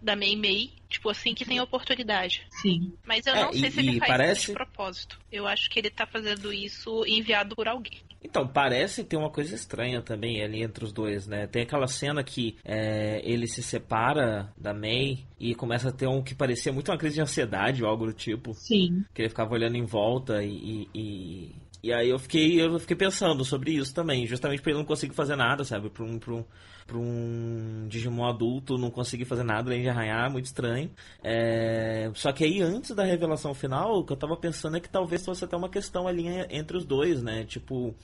[0.00, 2.46] da Mei Mei, tipo assim que tem oportunidade.
[2.50, 2.92] Sim.
[3.04, 5.18] Mas eu É, não sei e- se ele faz parece- isso de propósito.
[5.32, 7.98] Eu acho que ele tá fazendo isso enviado por alguém.
[8.20, 11.46] Então, parece ter uma coisa estranha também ali entre os dois, né?
[11.46, 16.20] Tem aquela cena que é, ele se separa da May e começa a ter um
[16.20, 18.54] que parecia muito uma crise de ansiedade ou algo do tipo.
[18.54, 19.04] Sim.
[19.14, 20.50] Que ele ficava olhando em volta e.
[20.50, 24.80] e, e- e aí eu fiquei, eu fiquei pensando sobre isso também, justamente pra ele
[24.80, 25.88] não conseguir fazer nada, sabe?
[25.90, 26.44] Pra um, pra um,
[26.86, 30.90] pra um Digimon adulto não conseguir fazer nada além de arranhar, muito estranho.
[31.22, 34.88] É, Só que aí antes da revelação final, o que eu tava pensando é que
[34.88, 37.44] talvez fosse até uma questão ali entre os dois, né?
[37.44, 37.94] Tipo,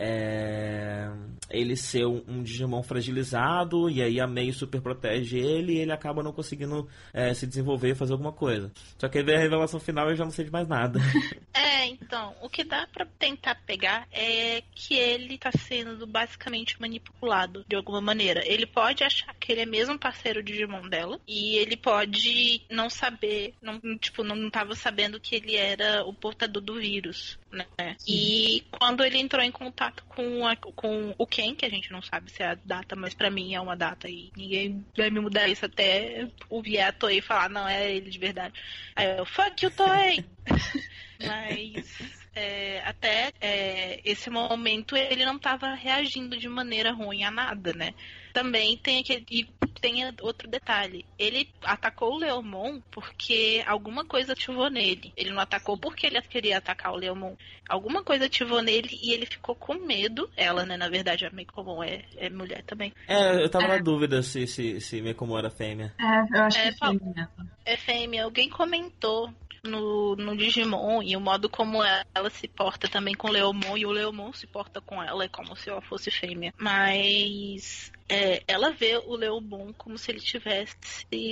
[0.00, 1.10] é,
[1.50, 5.92] ele ser um, um Digimon fragilizado e aí a Mei super protege ele e ele
[5.92, 8.70] acaba não conseguindo é, se desenvolver e fazer alguma coisa.
[8.96, 11.00] Só que aí vem a revelação final e eu já não sei de mais nada.
[11.54, 17.64] É, então, o que dá pra tentar pegar é que ele tá sendo basicamente manipulado
[17.68, 18.42] de alguma maneira.
[18.46, 23.54] Ele pode achar que ele é mesmo parceiro Digimon dela e ele pode não saber,
[23.60, 27.96] não, tipo, não tava sabendo que ele era o portador do vírus, né?
[28.06, 32.02] E quando ele entrou em contato com, a- com o Ken, que a gente não
[32.02, 35.20] sabe se é a data, mas pra mim é uma data e ninguém vai me
[35.20, 38.54] mudar isso até ouvir a Toei falar, não, é ele de verdade.
[38.94, 40.24] Aí eu, fuck you, Toei!
[41.20, 41.98] Mas
[42.34, 47.94] é, até é, esse momento ele não estava reagindo de maneira ruim a nada, né?
[48.32, 49.26] Também tem aquele.
[49.30, 49.48] E
[49.80, 51.04] tem outro detalhe.
[51.18, 55.12] Ele atacou o Leomon porque alguma coisa ativou nele.
[55.16, 57.34] Ele não atacou porque ele queria atacar o Leomon.
[57.68, 60.28] Alguma coisa ativou nele e ele ficou com medo.
[60.36, 60.76] Ela, né?
[60.76, 62.92] Na verdade, a Meikomon é, é mulher também.
[63.06, 65.94] É, eu tava na dúvida se, se, se Mekomo era fêmea.
[65.98, 66.98] É, eu acho É, que Paulo.
[66.98, 67.50] sim, mesmo.
[67.64, 68.24] É fêmea.
[68.24, 69.32] Alguém comentou
[69.64, 73.86] no, no Digimon e o modo como ela, se porta também com o Leomon e
[73.86, 76.52] o Leomon se porta com ela é como se ela fosse fêmea.
[76.56, 80.76] Mas é, ela vê o Leomon como se ele tivesse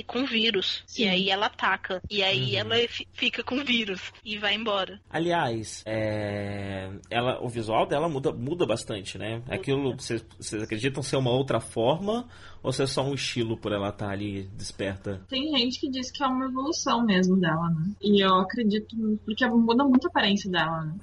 [0.05, 0.83] com vírus.
[0.87, 1.03] Sim.
[1.03, 2.01] E aí ela ataca.
[2.09, 2.59] E aí Uhum.
[2.59, 4.99] ela fi- fica com vírus e vai embora.
[5.09, 9.41] Aliás, é, ela, o visual dela muda, muda bastante, né?
[9.49, 10.25] Aquilo, vocês,
[10.61, 12.27] acreditam ser uma outra forma
[12.61, 15.21] ou ser só um estilo por ela estar ali desperta?
[15.29, 17.91] Tem gente que diz que é uma evolução mesmo dela, né?
[18.01, 20.95] E E eu acredito, porque muda muito a aparência dela, né?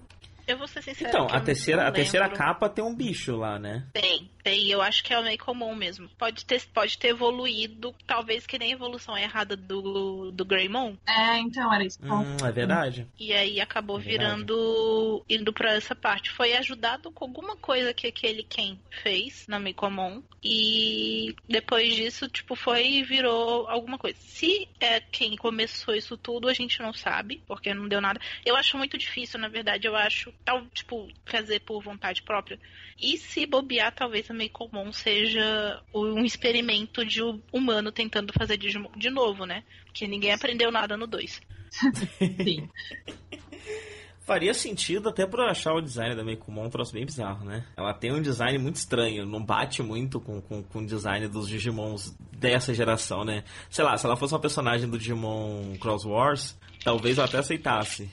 [0.46, 1.08] Eu vou ser sincera.
[1.10, 3.86] Então, a terceira, a terceira capa tem um bicho lá, né?
[3.92, 4.68] Tem, tem.
[4.70, 6.08] Eu acho que é meio comum mesmo.
[6.18, 10.96] Pode ter, pode ter evoluído, talvez que nem a evolução errada do, do Greymon.
[11.06, 11.98] É, então, era isso.
[12.02, 13.06] Hum, é verdade.
[13.18, 15.24] E aí acabou É virando.
[15.28, 16.30] indo pra essa parte.
[16.30, 20.22] Foi ajudado com alguma coisa que aquele Ken fez na Meikomon.
[20.42, 24.18] E depois disso, tipo, foi e virou alguma coisa.
[24.20, 28.20] Se é quem começou isso tudo, a gente não sabe, porque não deu nada.
[28.44, 32.58] Eu acho muito difícil, na verdade, eu acho, tal, tipo, fazer por vontade própria.
[33.00, 38.90] E se bobear, talvez a Meikomon seja um experimento de um humano tentando fazer Digimon
[38.96, 39.64] de novo, né?
[39.84, 41.40] Porque ninguém aprendeu nada no 2.
[41.70, 42.68] Sim.
[44.24, 47.62] Faria sentido até por eu achar o design da Meikumon um troço bem bizarro, né?
[47.76, 51.46] Ela tem um design muito estranho, não bate muito com, com, com o design dos
[51.46, 53.44] Digimons dessa geração, né?
[53.68, 58.10] Sei lá, se ela fosse uma personagem do Digimon Cross Wars, talvez eu até aceitasse.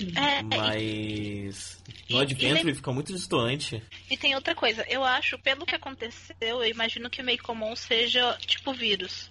[0.00, 3.82] É, e- Mas no e- Adventure e- fica muito distante.
[4.10, 8.36] E tem outra coisa, eu acho, pelo que aconteceu, eu imagino que o Meikomon seja
[8.46, 9.30] tipo vírus.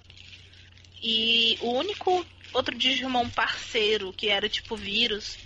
[1.01, 5.37] E o único outro Digimon parceiro que era tipo vírus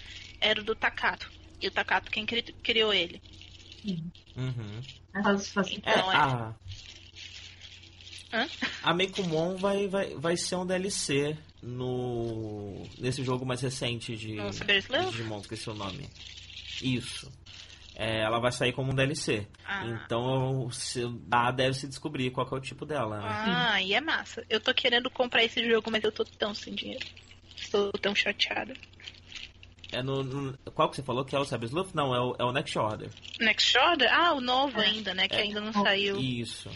[0.41, 1.31] era o do Takato.
[1.61, 3.21] E o Takato quem cri- criou ele.
[4.35, 4.81] Uhum.
[5.23, 5.67] Faz, faz...
[5.69, 6.15] É, Então, é.
[6.17, 6.53] a,
[8.33, 8.47] Hã?
[8.83, 14.49] a Meikumon vai, vai, vai ser um DLC no nesse jogo mais recente de, No
[14.51, 14.59] de
[15.11, 16.09] Digimon, esqueci o nome.
[16.81, 17.31] Isso.
[17.97, 19.47] É, ela vai sair como um DLC.
[19.65, 19.85] Ah.
[19.85, 21.01] Então se,
[21.31, 23.17] ah, deve se descobrir qual que é o tipo dela.
[23.19, 23.25] né?
[23.27, 24.45] Ah, e é massa.
[24.49, 27.05] Eu tô querendo comprar esse jogo, mas eu tô tão sem dinheiro.
[27.55, 28.73] Estou tão chateada.
[29.91, 31.93] É no, no- Qual que você falou que é o Cyber Sleuth?
[31.93, 33.09] Não, é o, é o Next Order.
[33.39, 34.09] Next Order?
[34.13, 34.87] Ah, o novo É.
[34.87, 35.27] ainda, né?
[35.29, 35.41] Que É.
[35.43, 36.17] ainda não saiu.
[36.19, 36.69] Isso.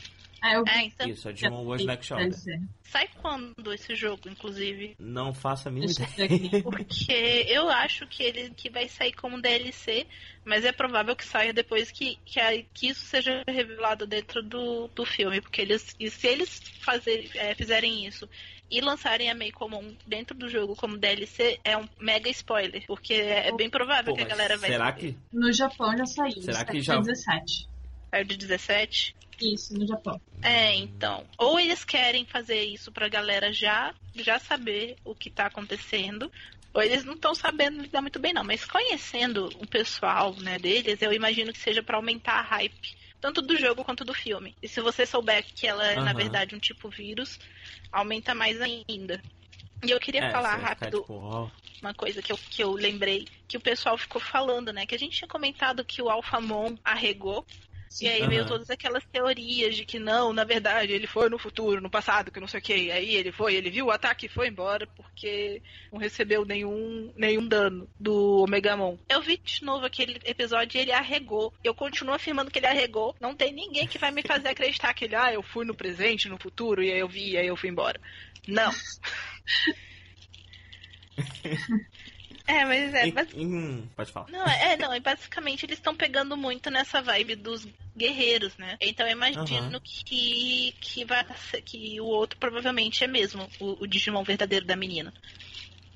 [0.43, 1.08] É, eu É, então.
[1.08, 2.30] Isso, é Digimon World Next Order.
[2.30, 2.62] Deve ser.
[2.84, 4.95] Sai quando esse jogo, inclusive?
[4.99, 6.63] Não faço a mínima ideia.
[6.63, 10.08] Porque eu acho que ele que vai sair como DLC,
[10.45, 14.88] mas é provável que saia depois que, que, a- que isso seja revelado dentro do,
[14.89, 15.41] do filme.
[15.41, 15.95] Porque eles.
[15.99, 18.28] E se eles fazer, é, fizerem isso
[18.71, 22.84] e lançarem a Mei comum dentro do jogo como DLC, é um mega spoiler.
[22.88, 24.69] Porque é bem provável Pô, que a galera vai.
[24.69, 24.99] será saber.
[25.13, 25.17] que.
[25.34, 26.41] No Japão já saiu.
[26.41, 27.67] Será que dia já- 17.
[28.12, 29.15] Saiu de 17.
[29.41, 30.19] Isso, no Japão.
[30.41, 31.25] É, então.
[31.38, 36.32] Ou eles querem fazer isso pra galera já, já saber o que tá acontecendo.
[36.73, 38.43] Ou eles não estão sabendo lidar muito bem, não.
[38.43, 42.97] Mas conhecendo o pessoal né, deles, eu imagino que seja pra aumentar a hype.
[43.19, 44.56] Tanto do jogo quanto do filme.
[44.62, 46.15] E se você souber que ela é, na Aham.
[46.15, 47.38] verdade, um tipo vírus,
[47.91, 49.21] aumenta mais ainda.
[49.84, 53.58] E eu queria É, falar rápido tipo, uma coisa que eu, que eu lembrei, que
[53.58, 54.86] o pessoal ficou falando, né?
[54.86, 57.45] Que a gente tinha comentado que o Alphamon arregou
[57.89, 58.06] Sim.
[58.06, 58.49] e aí veio Aham.
[58.49, 62.39] todas aquelas teorias de que não, na verdade, ele foi no futuro, no passado, que
[62.39, 62.91] não sei o que.
[62.91, 67.47] Aí ele foi, ele viu o ataque e foi embora porque não recebeu nenhum, nenhum
[67.47, 68.97] dano do Omegamon.
[69.10, 71.52] Eu vi de novo aquele episódio e ele arregou.
[71.63, 73.15] Eu continuo afirmando que ele arregou.
[73.19, 76.30] Não tem ninguém que vai me fazer acreditar que ele, ah, eu fui no presente,
[76.30, 77.99] no futuro, e aí eu vi, e aí eu fui embora.
[78.47, 78.71] Não.
[82.49, 83.07] é, mas é.
[83.07, 84.29] em- mas- em- Pode falar.
[84.29, 88.77] não, é, não, é basicamente eles estão pegando muito nessa vibe dos guerreiros, né?
[88.81, 89.81] Então eu imagino Aham.
[89.83, 94.75] que, que vai ser, que o outro provavelmente é mesmo o, o Digimon verdadeiro da
[94.75, 95.13] menina.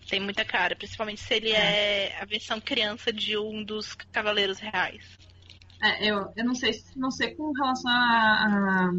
[0.09, 5.03] Tem muita cara, principalmente se ele é a versão criança de um dos cavaleiros reais.
[5.81, 8.91] É, eu, eu não sei, se- não sei com relação a.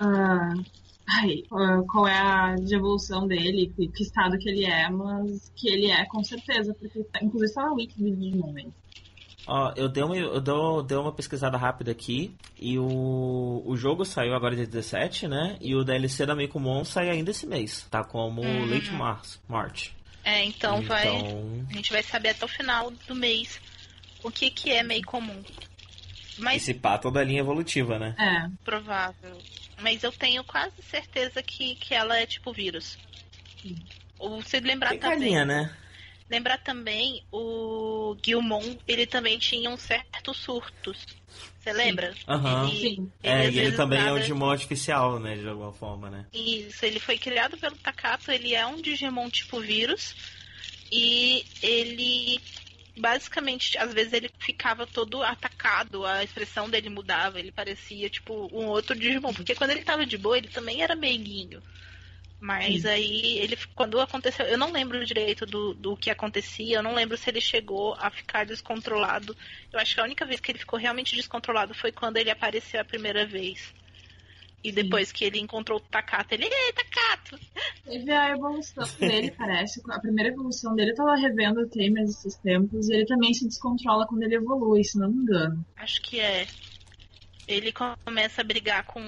[0.00, 0.54] a, a-
[1.08, 5.50] ai, a- qual é a de evolução dele, que, que estado que ele é, mas
[5.56, 8.74] que ele é com certeza, porque inclusive está na wiki do Digimon mesmo.
[9.46, 14.04] Ó, eu dei uma, eu dou, dei uma pesquisada rápida aqui e o, o jogo
[14.04, 15.56] saiu agora dia 17, né?
[15.58, 17.86] E o DLC da Meikumon sai ainda esse mês.
[17.90, 18.66] Tá como Uhum.
[18.66, 19.38] Late March.
[19.48, 19.90] March.
[20.22, 21.06] É, então, vai.
[21.08, 23.58] Então, A gente vai saber até o final do mês
[24.22, 25.42] o que, que é meio comum.
[26.38, 28.14] Mas esse pá toda a linha evolutiva, né?
[28.18, 29.38] É, provável.
[29.80, 32.98] Mas eu tenho quase certeza que, que ela é tipo vírus.
[33.62, 33.76] Sim.
[34.18, 35.18] Ou se lembrar Tem também.
[35.18, 35.76] carinha, né?
[36.30, 41.06] Lembrar também o Gilmon, ele também tinha uns certos surtos.
[41.58, 42.14] Você lembra?
[42.26, 42.68] Aham.
[42.68, 43.12] Ele, sim.
[43.22, 45.36] É, e ele vezes, também é um nada- Digimon artificial, né?
[45.36, 46.26] De alguma forma, né?
[46.32, 50.14] Isso, ele foi criado pelo Takato, ele é um Digimon tipo vírus.
[50.90, 52.40] E ele
[52.98, 58.66] basicamente, às vezes ele ficava todo atacado, a expressão dele mudava, ele parecia tipo um
[58.66, 61.62] outro Digimon, porque quando ele tava de boa, ele também era meiguinho.
[62.40, 66.94] Mas aí ele quando aconteceu, eu não lembro direito do, do que acontecia, eu não
[66.94, 69.36] lembro se ele chegou a ficar descontrolado.
[69.72, 72.80] Eu acho que a única vez que ele ficou realmente descontrolado foi quando ele apareceu
[72.80, 73.74] a primeira vez.
[74.62, 77.38] E depois que ele encontrou o Takato, ele, ei, Takato!
[77.84, 79.80] Teve a evolução dele, parece.
[79.88, 83.46] A primeira evolução dele, eu tava revendo o Tamers esses tempos, e ele também se
[83.46, 85.64] descontrola quando ele evolui, se não me engano.
[85.76, 86.46] Acho que é.
[87.48, 89.00] Ele começa a brigar com,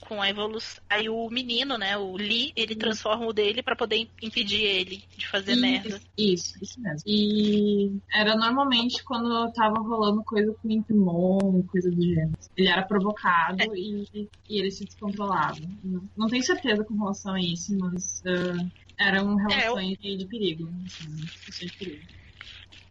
[0.00, 0.82] com a evolução.
[0.88, 5.26] Aí o menino, né, o Lee, ele transforma o dele pra poder impedir ele de
[5.26, 6.00] fazer Isso, merda.
[6.16, 7.02] Isso, isso mesmo.
[7.04, 12.38] E era normalmente quando tava rolando coisa com o Intimon, coisa do gênero.
[12.56, 15.58] Ele era provocado e, e ele se descontrolava.
[15.82, 18.64] Não, não tenho certeza com relação a isso, mas ah,
[18.98, 20.68] eram relações de, de perigo.
[20.86, 22.18] Assim, situações de perigo.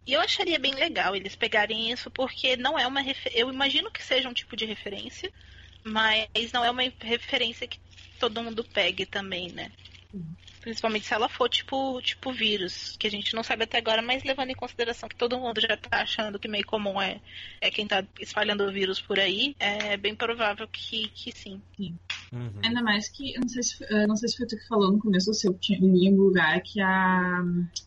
[0.08, 3.30] E eu acharia bem legal eles pegarem isso, porque não é uma refer...
[3.34, 5.30] Eu imagino que seja um tipo de referência,
[5.84, 7.78] mas não é uma referência que
[8.18, 9.70] todo mundo pegue também, né?
[10.62, 14.24] Principalmente se ela for tipo, tipo vírus, que a gente não sabe até agora, mas
[14.24, 17.20] levando em consideração que todo mundo já tá achando que meio comum é,
[17.60, 21.60] é quem tá espalhando o vírus por aí, é bem provável que, que sim.
[22.32, 22.60] Uhum.
[22.62, 24.98] Ainda mais que, não sei se, eh, não sei se foi tu que falou no
[24.98, 27.42] começo, ou se eu tinha li em algum lugar que a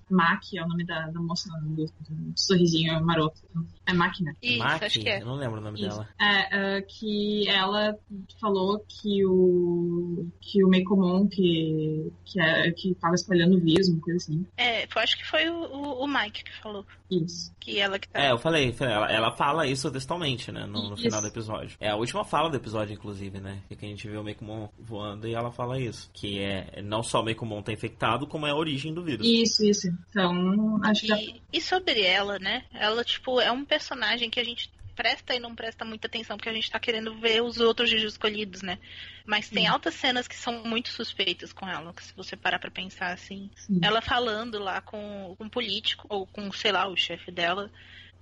[0.09, 3.41] Maki é o nome da, da moça do, do sorrisinho maroto.
[3.85, 4.35] É máquina.
[4.41, 4.85] Isso, Maki?
[4.85, 5.21] acho que é.
[5.21, 5.89] Eu não lembro o nome Isso.
[5.89, 6.09] dela.
[6.19, 7.97] É, eh, que ela
[8.39, 14.17] falou que o que o Meikomon que que é, que tava espalhando vírus, uma coisa
[14.17, 14.45] assim.
[14.57, 16.85] É, eu acho que foi o, o, o Mike que falou.
[17.11, 17.53] Isso.
[17.59, 18.19] Que ela que tá.
[18.19, 20.65] É, eu falei, falei, ela, ela fala isso textualmente, né?
[20.65, 21.75] No, no final do episódio.
[21.79, 23.61] É a última fala do episódio, inclusive, né?
[23.67, 26.09] Que a gente vê o Mekumon voando e ela fala isso.
[26.13, 29.27] Que é não só o Mekumon tá infectado, como é a origem do vírus.
[29.27, 29.87] Isso, isso.
[30.09, 32.63] Então, acho que já E, e sobre ela, né?
[32.73, 36.49] Ela, tipo, é um personagem que a gente presta e não presta muita atenção, porque
[36.49, 38.77] a gente tá querendo ver os outros Jujutsu escolhidos, né?
[39.25, 39.69] Mas tem Sim.
[39.69, 43.49] altas cenas que são muito suspeitas com ela, que se você parar pra pensar assim.
[43.55, 43.79] Sim.
[43.81, 47.71] Ela falando lá com, com um político, ou com, sei lá, o chefe dela,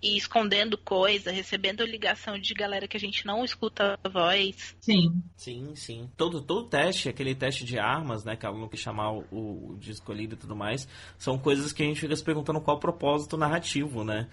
[0.01, 4.75] e escondendo coisa, recebendo ligação de galera que a gente não escuta a voz.
[4.79, 5.21] sim.
[5.35, 6.09] Sim, sim.
[6.17, 8.35] Todo, todo teste, aquele teste de armas, né?
[8.35, 11.83] Que ela não quer chamar o, o de escolhido e tudo mais, são coisas que
[11.83, 14.27] a gente fica se perguntando qual o propósito narrativo, né?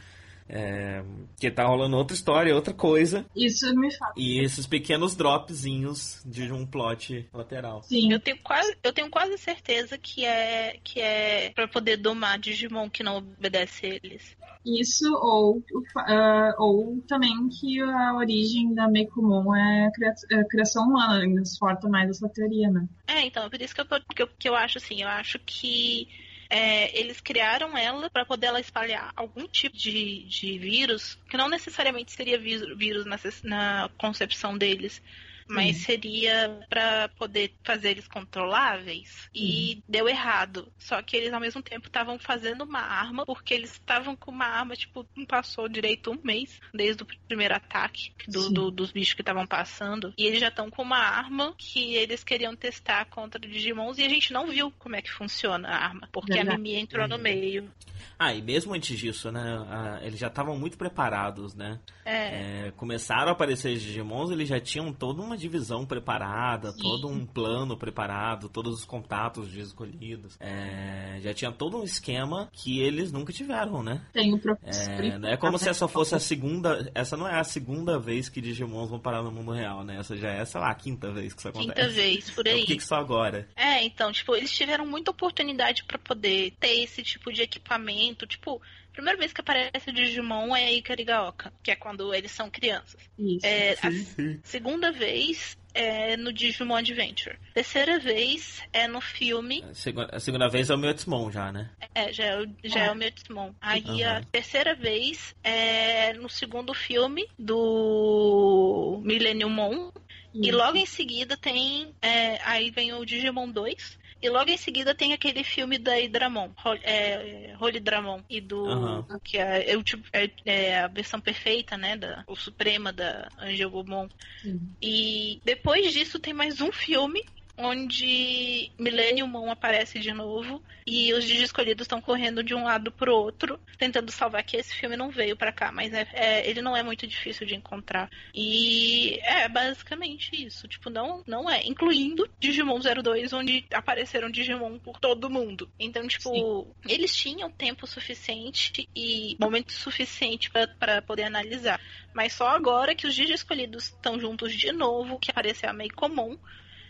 [0.49, 1.03] É,
[1.39, 3.27] que tá rolando outra história, outra coisa.
[3.35, 4.13] Isso me fala.
[4.17, 7.83] E esses pequenos dropzinhos de um plot lateral.
[7.83, 8.13] Sim.
[8.13, 12.89] Eu tenho quase, eu tenho quase certeza que é que é para poder domar Digimon
[12.89, 14.37] que não obedece eles.
[14.65, 15.63] Isso, ou,
[15.97, 19.89] ah, ou também que a origem da Meikumon é,
[20.33, 22.89] é criação humana, ainda suporta mais essa teoria, né?
[23.07, 25.09] É, então, é por isso que eu, tô, que eu, que eu acho assim, eu
[25.09, 26.09] acho que
[26.49, 31.49] é, eles criaram ela para poder ela espalhar algum tipo de, de vírus, que não
[31.49, 35.03] necessariamente seria vírus, na, na concepção deles,
[35.49, 35.83] mas Sim.
[35.85, 39.29] seria para poder fazer eles controláveis.
[39.35, 40.73] E deu errado.
[40.79, 44.47] Só que eles ao mesmo tempo estavam fazendo uma arma, porque eles estavam com uma
[44.47, 49.15] arma, tipo, não passou direito um mês desde o primeiro ataque do, do- dos bichos
[49.15, 50.13] que estavam passando.
[50.17, 54.09] E eles já estão com uma arma que eles queriam testar contra Digimons e a
[54.09, 57.71] gente não viu como é que funciona a arma, porque a Mimi entrou no meio.
[58.19, 60.01] Ah, e mesmo antes disso, né?
[60.03, 61.79] eles já estavam muito preparados, né?
[62.05, 66.79] É, É, começaram a aparecer os Digimons, eles já tinham toda uma divisão preparada, Sim.
[66.83, 70.37] todo um plano preparado, todos os contatos de escolhidos.
[70.41, 74.03] É, já tinha todo um esquema que eles nunca tiveram, né?
[74.13, 75.05] Tem o professor.
[75.05, 76.91] É, não é como se essa fosse a segunda.
[76.95, 79.97] Essa não é a segunda vez que Digimons vão parar no mundo real, né?
[79.99, 81.75] Essa já é, sei lá, a quinta vez que isso acontece.
[81.75, 82.61] quinta vez por Então, aí.
[82.61, 83.49] por que, que só agora?
[83.57, 88.27] É, então, tipo, eles tiveram muita oportunidade pra poder ter esse tipo de equipamento.
[88.27, 88.61] Tipo,
[88.97, 93.01] primeira vez que aparece o Digimon é Ikarigaoka, que é quando eles são crianças.
[93.19, 93.47] Isso.
[93.47, 94.41] É, a Sim, sim.
[94.43, 97.39] segunda vez é no Digimon Adventure.
[97.53, 99.63] Terceira vez é no filme.
[99.63, 101.71] A segunda, a segunda vez é o Mewtwo já, né?
[101.95, 103.55] É, já é o, já é o Mewtwo.
[103.61, 104.25] Aí a Aham.
[104.33, 109.93] terceira vez é no segundo filme do Millennium Mon.
[110.35, 111.95] E logo em seguida tem.
[112.03, 113.99] é, aí vem o Digimon 2.
[114.21, 118.67] E logo em seguida tem aquele filme da Hydramon, Hol- é, Holy Dramon, e do.
[118.67, 119.07] Aham.
[119.23, 121.97] que é, é tipo- é- é a versão perfeita, né?
[121.97, 124.09] Da, o Suprema da Angelomon.
[124.43, 124.61] Sim.
[124.81, 127.23] E depois disso tem mais um filme
[127.59, 133.15] onde Millennium Mon aparece de novo e os escolhidos estão correndo de um lado pro
[133.15, 136.77] outro, tentando salvar que esse filme não veio pra cá, mas é, é- ele não
[136.77, 138.11] é muito difícil de encontrar.
[138.35, 145.01] E é basicamente isso, tipo, não, não é, incluindo Digimon 02, onde apareceram Digimon por
[145.01, 145.69] todo mundo.
[145.79, 146.93] Então, tipo, Sim.
[146.93, 151.81] eles tinham tempo suficiente e momento suficiente pra poder analisar.
[152.15, 155.91] Mas só agora que os Digi escolhidos estão juntos de novo, que apareceu a Mei
[155.91, 156.39] comum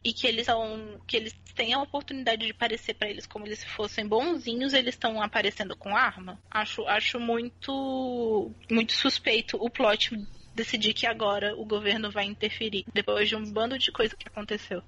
[0.06, 3.64] e que eles são que eles têm a oportunidade de parecer pra eles como eles
[3.64, 6.38] fossem bonzinhos, eles estão aparecendo com arma.
[6.48, 10.16] Acho acho muito muito suspeito o plot
[10.54, 14.80] decidir que agora o governo vai interferir, depois de um bando de coisa que aconteceu.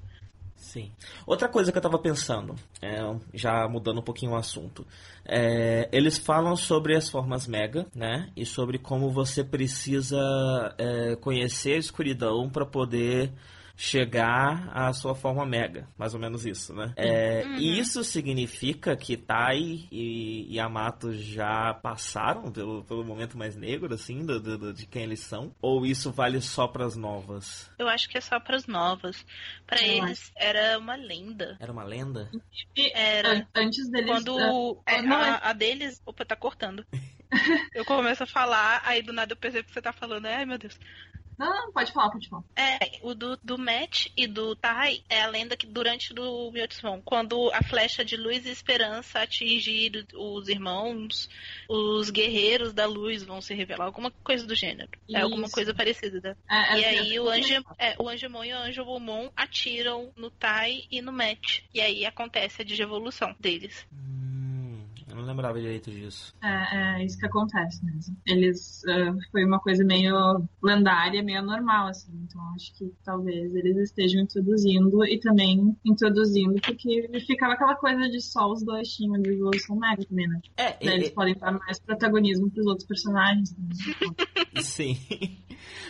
[0.55, 0.93] Sim.
[1.27, 2.99] Outra coisa que eu tava pensando, é,
[3.35, 4.87] já mudando um pouquinho o assunto,
[5.25, 8.31] é, eles falam sobre as formas mega, né?
[8.37, 13.33] E sobre como você precisa é, conhecer a escuridão para poder
[13.79, 16.93] chegar à sua forma mega, mais ou menos isso, né?
[16.97, 17.59] É, uhum.
[17.59, 24.27] E isso significa que Tai e Yamato já passaram pelo, pelo momento mais negro, assim,
[24.27, 25.55] do, do, de quem eles são?
[25.63, 27.71] Ou isso vale só para as novas?
[27.79, 29.25] Eu acho que é só para as novas.
[29.65, 31.57] Para eles era uma lenda.
[31.61, 32.29] Era uma lenda?
[32.93, 33.47] Era.
[33.55, 34.11] Antes deles.
[34.11, 36.03] Quando é, a, a deles.
[36.05, 36.85] Opa, tá cortando.
[37.75, 40.59] eu começo a falar, aí do nada eu percebo que você tá falando, ai meu
[40.59, 40.79] Deus.
[41.39, 42.43] Não, não, pode falar, pode falar.
[42.57, 47.01] É, o do, do Matt e do Tai é a lenda que durante do Myotsumon,
[47.03, 51.31] quando a flecha de luz e esperança atingir os irmãos,
[51.69, 54.91] os guerreiros da luz vão se revelar, alguma coisa do gênero.
[55.09, 55.17] Isso.
[55.17, 56.21] É alguma coisa parecida.
[56.21, 56.37] Né?
[56.51, 60.85] É, é, e aí o, Ange, é, o Angemon e o Angelomon atiram no Tai
[60.91, 61.61] e no Matt.
[61.73, 63.87] E aí acontece a digievolução deles.
[63.93, 64.38] Hum
[65.19, 66.35] não lembrava direito disso.
[66.43, 68.17] É, é isso que acontece mesmo.
[68.27, 68.83] Eles.
[68.85, 72.13] Uh, foi uma coisa meio lendária, meio normal, assim.
[72.25, 78.21] Então acho que talvez eles estejam introduzindo e também introduzindo, porque ficava aquela coisa de
[78.21, 80.41] só os dois tinham de evolução mega também, né?
[80.57, 83.57] É, e, eles podem dar mais protagonismo pros outros personagens.
[83.57, 83.69] Né?
[84.63, 84.99] Sim.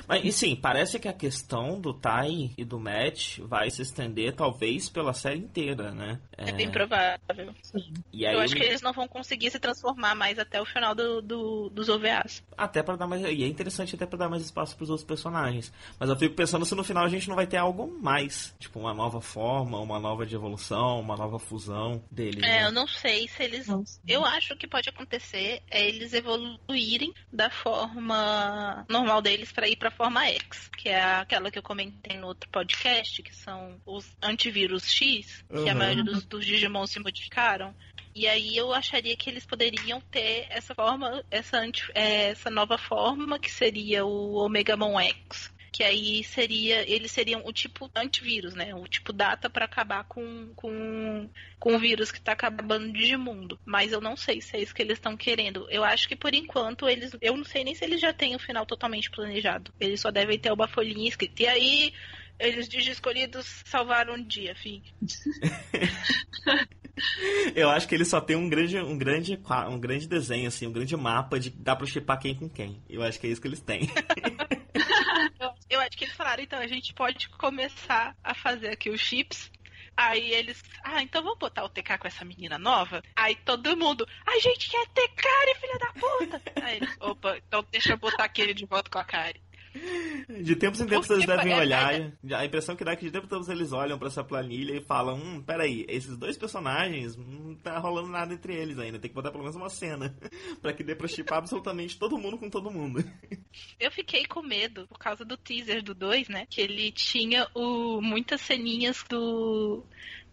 [0.07, 4.35] Mas, e sim, parece que a questão do Tai e do Matt vai se estender
[4.35, 6.19] talvez pela série inteira, né?
[6.37, 7.55] É, é bem provável.
[7.63, 7.93] Sim.
[8.13, 10.95] E aí, Eu acho que eles não vão conseguir se transformar mais até o final
[10.95, 12.43] do, do dos OVAs.
[12.57, 13.23] Até para dar mais.
[13.23, 15.73] E é interessante até para dar mais espaço para os outros personagens.
[15.99, 18.55] Mas eu fico pensando se no final a gente não vai ter algo mais.
[18.59, 22.43] Tipo, uma nova forma, uma nova de evolução, uma nova fusão deles.
[22.43, 22.67] É, né?
[22.67, 23.67] eu não sei se eles.
[24.07, 28.48] Eu acho que pode acontecer é eles evoluírem da forma
[28.89, 32.29] normal deles para ir para a forma X, que é aquela que eu comentei no
[32.29, 35.71] outro podcast, que são os antivírus X, que uhum.
[35.71, 37.75] a maioria dos, dos Digimon se modificaram.
[38.15, 42.77] E aí eu acharia que eles poderiam ter essa forma, essa, anti, é, essa nova
[42.77, 45.53] forma, que seria o Omegamon X.
[45.71, 46.89] Que aí seria.
[46.91, 48.75] Eles seriam o tipo antivírus, né?
[48.75, 53.59] O tipo data para acabar com, com, com o vírus que tá acabando de mundo.
[53.65, 55.67] Mas eu não sei se é isso que eles estão querendo.
[55.71, 57.17] Eu acho que por enquanto eles.
[57.21, 59.73] Eu não sei nem se eles já têm o final totalmente planejado.
[59.79, 61.43] Eles só devem ter uma folhinha escrita.
[61.43, 61.93] E aí
[62.39, 64.83] eles de escolhidos salvaram um dia, fim.
[67.55, 69.39] Eu acho que ele só tem um grande, um grande,
[69.69, 72.83] um grande desenho, assim, um grande mapa de dá pra chipar quem com quem.
[72.89, 73.89] Eu acho que é isso que eles têm.
[75.71, 79.51] eu, acho que eles falaram, então, a gente pode começar a fazer aqui os chips
[79.99, 83.03] Aí eles, ah, então vamos botar o TK com essa menina nova?
[83.17, 86.43] Aí todo mundo, a gente quer Kari, filha da puta!
[86.63, 89.43] Aí eles, opa, então deixa eu botar aquele de volta com a Kari.
[90.43, 92.13] De tempos em tempos eles devem olhar.
[92.35, 94.77] A impressão que dá é que de tempos em tempos eles olham para essa planilha
[94.77, 98.99] e falam: Hum, peraí, esses dois personagens não tá rolando nada entre eles ainda.
[98.99, 100.15] Tem que botar pelo menos uma cena.
[100.61, 103.03] para que dê pra chipar absolutamente todo mundo com todo mundo.
[103.81, 106.47] Eu fiquei com medo por causa do teaser do 2, né?
[106.49, 109.85] Que ele tinha o, muitas ceninhas do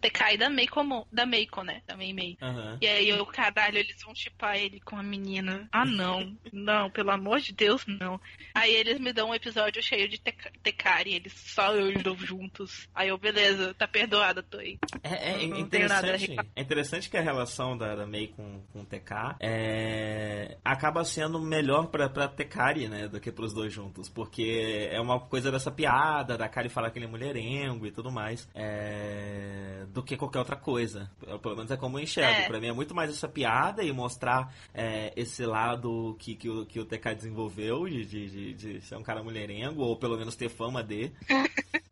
[0.10, 1.82] TK da Meiko, da Meiko, né?
[1.88, 2.38] Da Mei Mei.
[2.42, 2.78] Uhum.
[2.80, 5.68] E aí eu, caralho, eles vão chipar ele com a menina.
[5.72, 6.36] Ah, não.
[6.54, 8.20] não, pelo amor de Deus, não.
[8.54, 10.22] Aí eles me dão um episódio cheio de
[10.62, 12.88] Tekari, eles só eu juntos.
[12.94, 14.78] Aí eu, beleza, tá perdoada, tô aí.
[15.04, 18.86] É, é, é interessante, é interessante que a relação da, da Mei com, com o
[18.86, 23.08] TK é, acaba sendo melhor pra, pra Tekari, né?
[23.08, 24.10] Do que pros dois juntos.
[24.10, 28.12] Porque é uma coisa dessa piada, da Kari falar que ele é mulherengo e tudo
[28.12, 28.48] mais.
[28.54, 31.10] É do que qualquer outra coisa.
[31.42, 32.42] Pelo menos é como eu enxergo.
[32.42, 32.48] É.
[32.48, 36.66] Pra mim é muito mais essa piada e mostrar é, esse lado que, que, o,
[36.66, 40.36] que o TK desenvolveu de, de, de, de ser um cara mulherengo, ou pelo menos
[40.36, 41.14] ter fama de.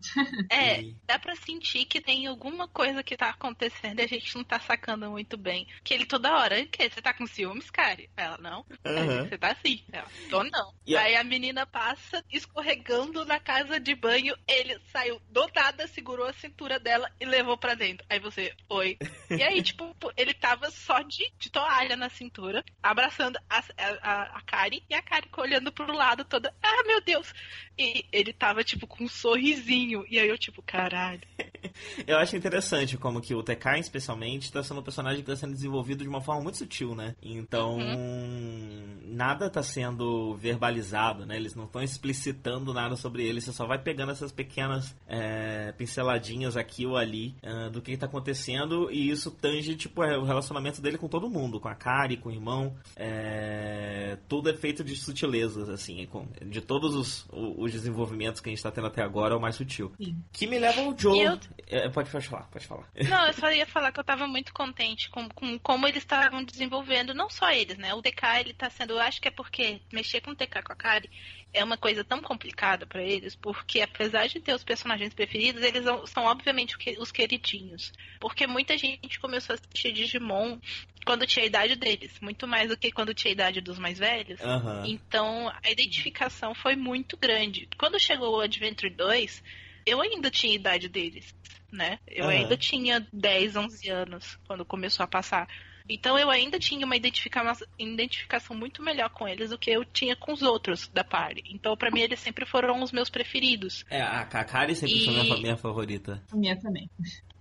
[0.50, 0.96] É, e...
[1.06, 4.60] dá pra sentir que tem alguma coisa que tá acontecendo e a gente não tá
[4.60, 5.68] sacando muito bem.
[5.84, 6.90] Que ele toda hora, o quê?
[6.90, 8.04] Você tá com ciúmes, cara?
[8.16, 8.66] Ela, não.
[8.86, 9.28] Uhum.
[9.28, 9.84] Você tá assim.
[9.92, 10.74] Ela, tô não.
[10.86, 16.28] E Aí a menina passa escorregando na casa de banho, ele saiu do nada, segurou
[16.28, 18.06] a cintura dela e levou pra dentro.
[18.10, 18.98] Aí você, oi.
[19.30, 23.64] E aí, tipo, ele tava só de, de toalha na cintura, abraçando a,
[24.02, 27.34] a, a Kari, e a Kari olhando pro lado toda, ah, meu Deus!
[27.78, 30.06] E ele tava, tipo, com um sorrisinho fofinho.
[30.10, 31.22] E aí eu, tipo, caralho.
[32.08, 35.54] eu acho interessante como que o TK, especialmente, está sendo um personagem que está sendo
[35.54, 37.16] desenvolvido de uma forma muito sutil, né?
[37.22, 38.98] Então, uhum.
[39.06, 41.36] nada está sendo verbalizado, né?
[41.36, 46.58] Eles não estão explicitando nada sobre ele, você só vai pegando essas pequenas é, pinceladinhas
[46.58, 50.82] aqui ou ali uh, do que está acontecendo e isso tange, tipo, é, o relacionamento
[50.82, 52.76] dele com todo mundo, com a Kari, com o irmão.
[52.96, 58.52] É, tudo é feito de sutilezas, assim, com, de todos os, os desenvolvimentos que a
[58.52, 59.83] gente está tendo até agora, é o mais sutil.
[59.98, 60.24] Sim.
[60.32, 61.20] Que me leva ao Joe.
[61.20, 61.40] Eu...
[61.68, 62.88] É, pode, pode falar, pode falar.
[63.10, 66.44] Não, eu só ia falar que eu tava muito contente com, com como eles estavam
[66.44, 67.94] desenvolvendo, não só eles, né?
[67.94, 70.74] O DK, ele tá sendo, eu acho que é porque mexer com o DK com
[70.74, 71.10] a Kari
[71.54, 75.86] é uma coisa tão complicada para eles, porque apesar de ter os personagens preferidos, eles
[76.10, 77.94] são obviamente os queridinhos.
[78.20, 80.58] Porque muita gente começou a assistir Digimon
[81.06, 84.00] quando tinha a idade deles, muito mais do que quando tinha a idade dos mais
[84.00, 84.40] velhos.
[84.42, 84.86] Uhum.
[84.86, 87.70] Então a identificação foi muito grande.
[87.78, 89.44] Quando chegou o Adventure 2,
[89.86, 91.34] eu ainda tinha a idade deles,
[91.72, 92.00] né?
[92.08, 92.32] Eu uhum.
[92.32, 95.48] ainda tinha 10, 11 anos quando começou a passar.
[95.88, 100.34] Então eu ainda tinha uma identificação muito melhor com eles do que eu tinha com
[100.34, 101.44] os outros da party.
[101.50, 103.86] Então para mim eles sempre foram os meus preferidos.
[103.90, 105.06] É, a Kakari sempre e...
[105.06, 106.24] foi minha, minha favorita.
[106.32, 106.90] A minha também.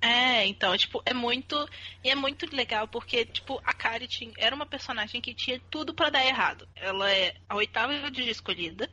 [0.03, 1.57] É, então, tipo, é muito.
[2.03, 5.95] E é muito legal porque, tipo, a Kari tinha, era uma personagem que tinha tudo
[5.95, 6.69] para dar errado.
[6.75, 8.91] Ela é a oitava de escolhida.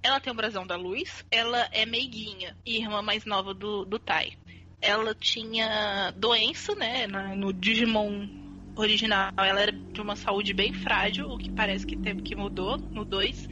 [0.00, 1.24] Ela tem o brasão da luz.
[1.32, 4.38] Ela é meiguinha, irmã mais nova do, do Tai.
[4.80, 7.08] Ela tinha doença, né?
[7.08, 8.41] no Digimon
[8.74, 12.78] original, ela era de uma saúde bem frágil, o que parece que teve que mudou
[12.78, 13.48] no 2.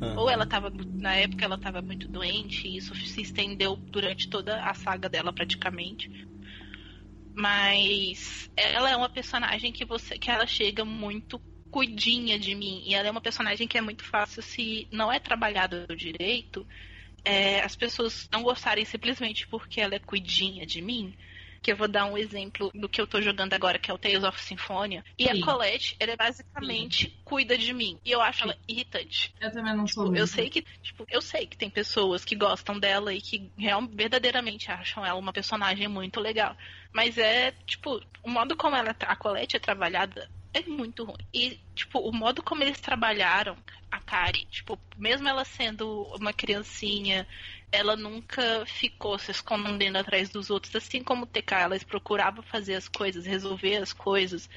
[0.00, 0.16] Uhum.
[0.16, 4.62] Ou ela tava, na época ela estava muito doente e isso se estendeu durante toda
[4.62, 6.10] a saga dela praticamente.
[7.34, 11.40] Mas ela é uma personagem que você que ela chega muito
[11.70, 15.20] cuidinha de mim e ela é uma personagem que é muito fácil se não é
[15.20, 16.66] trabalhada direito,
[17.24, 21.14] é, as pessoas não gostarem simplesmente porque ela é cuidinha de mim
[21.62, 23.98] que eu vou dar um exemplo do que eu tô jogando agora, que é o
[23.98, 25.04] Tales of Symphonia.
[25.18, 25.42] E Sim.
[25.42, 27.16] a Colette, ela é basicamente Sim.
[27.24, 27.98] cuida de mim.
[28.04, 28.44] E eu acho Sim.
[28.44, 29.34] ela irritante.
[29.40, 30.16] Eu também não tipo, sou.
[30.16, 33.86] Eu sei que, tipo, eu sei que tem pessoas que gostam dela e que real,
[33.86, 36.56] verdadeiramente acham ela uma personagem muito legal.
[36.92, 41.16] Mas é, tipo, o modo como ela, a Colette é trabalhada é muito ruim.
[41.32, 43.56] E, tipo, o modo como eles trabalharam
[43.90, 47.26] a Kari, tipo, mesmo ela sendo uma criancinha
[47.70, 52.74] ela nunca ficou se escondendo atrás dos outros, assim como o TK, ela procurava fazer
[52.74, 54.48] as coisas, resolver as coisas.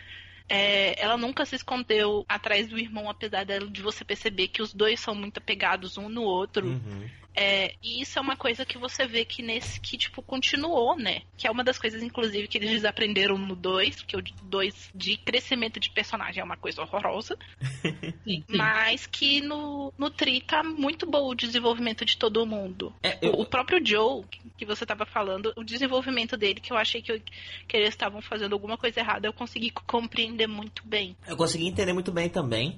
[0.49, 4.99] É, ela nunca se escondeu atrás do irmão, apesar de você perceber que os dois
[4.99, 6.67] são muito apegados um no outro.
[6.67, 7.09] Uhum.
[7.35, 11.21] É, e isso é uma coisa que você vê que nesse que, tipo, continuou, né?
[11.37, 15.17] Que é uma das coisas, inclusive, que eles aprenderam no 2, que o 2 de
[15.17, 17.37] crescimento de personagem é uma coisa horrorosa.
[17.81, 18.43] sim, sim.
[18.47, 22.93] Mas que no, no Tri tá muito bom o desenvolvimento de todo mundo.
[23.01, 23.33] É, eu...
[23.33, 24.25] o, o, próprio Joe,
[24.57, 27.21] que você tava falando, o desenvolvimento dele, que eu achei que, eu,
[27.67, 31.15] que eles estavam fazendo alguma coisa errada, eu consegui compreender muito bem.
[31.27, 32.77] Eu consegui entender muito bem também.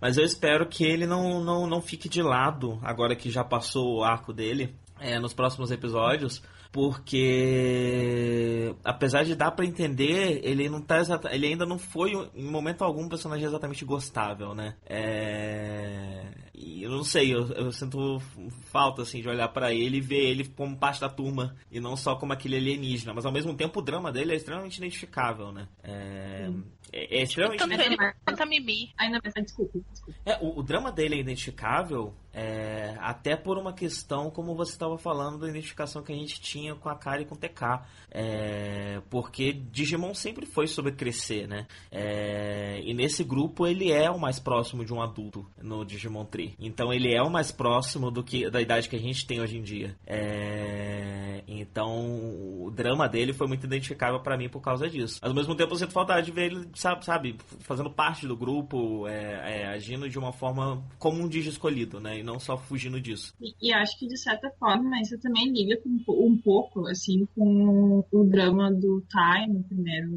[0.00, 3.98] Mas eu espero que ele não, não, não fique de lado, agora que já passou
[3.98, 10.82] o arco dele, é, nos próximos episódios porque apesar de dar para entender, ele não
[10.82, 10.98] tá
[11.30, 14.76] ele ainda não foi em momento algum um personagem exatamente gostável, né?
[14.84, 16.26] É...
[16.54, 18.20] Eu não sei, eu, eu, sinto
[18.64, 21.96] falta assim de olhar para ele e ver ele como parte da turma e não
[21.96, 25.68] só como aquele alienígena, mas ao mesmo tempo o drama dele é extremamente identificável, né?
[25.82, 26.50] É,
[26.92, 28.92] é, é extremamente Tanto ele quanto a Mimi.
[28.98, 30.18] Ainda desculpa, desculpa.
[30.24, 34.96] É, o, o drama dele é identificável é, até por uma questão, como você estava
[34.96, 37.82] falando, da identificação que a gente tinha com a Kari e com o TK.
[38.10, 41.66] É, porque Digimon sempre foi sobre crescer, né?
[41.90, 46.54] É, e nesse grupo ele é o mais próximo de um adulto no Digimon Tree.
[46.60, 49.58] Então ele é o mais próximo do que da idade que a gente tem hoje
[49.58, 49.96] em dia.
[50.06, 55.18] É, então o drama dele foi muito identificável para mim por causa disso.
[55.20, 58.36] Mas ao mesmo tempo eu sinto falta de ver ele, sabe, sabe fazendo parte do
[58.36, 62.22] grupo, é, é, agindo de uma forma como um Digi escolhido, né?
[62.22, 63.34] não só fugindo disso.
[63.40, 65.88] E, e, acho que de certa forma isso também liga com,
[66.26, 70.10] um pouco assim com o drama do Tai no primeiro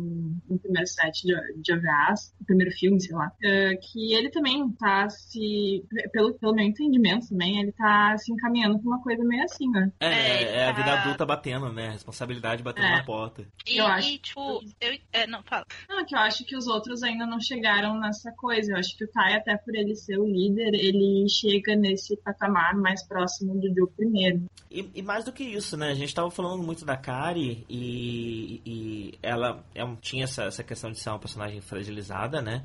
[0.49, 5.09] no primeiro set de, de no primeiro filme, sei lá, uh, que ele também tá
[5.09, 9.69] se pelo, pelo meu entendimento também, ele tá se encaminhando pra uma coisa meio assim,
[9.69, 9.91] né?
[9.99, 11.87] É, é, é a vida adulta batendo, né?
[11.87, 12.97] A responsabilidade batendo é.
[12.97, 13.45] na porta.
[13.67, 15.65] E, eu acho, e, tipo, eu, é, não, fala.
[15.89, 18.73] Não, que eu acho que os outros ainda não chegaram nessa coisa.
[18.73, 22.17] Eu acho que o Tai, até por ele ser o líder, ele chega nesse esse
[22.17, 24.43] patamar mais próximo do Joe primeiro.
[24.69, 25.89] E, e, mais do que isso, né?
[25.89, 30.91] A gente estava falando muito da Kari e, e ela é tinha essa, essa questão
[30.91, 32.63] de ser uma personagem fragilizada, né?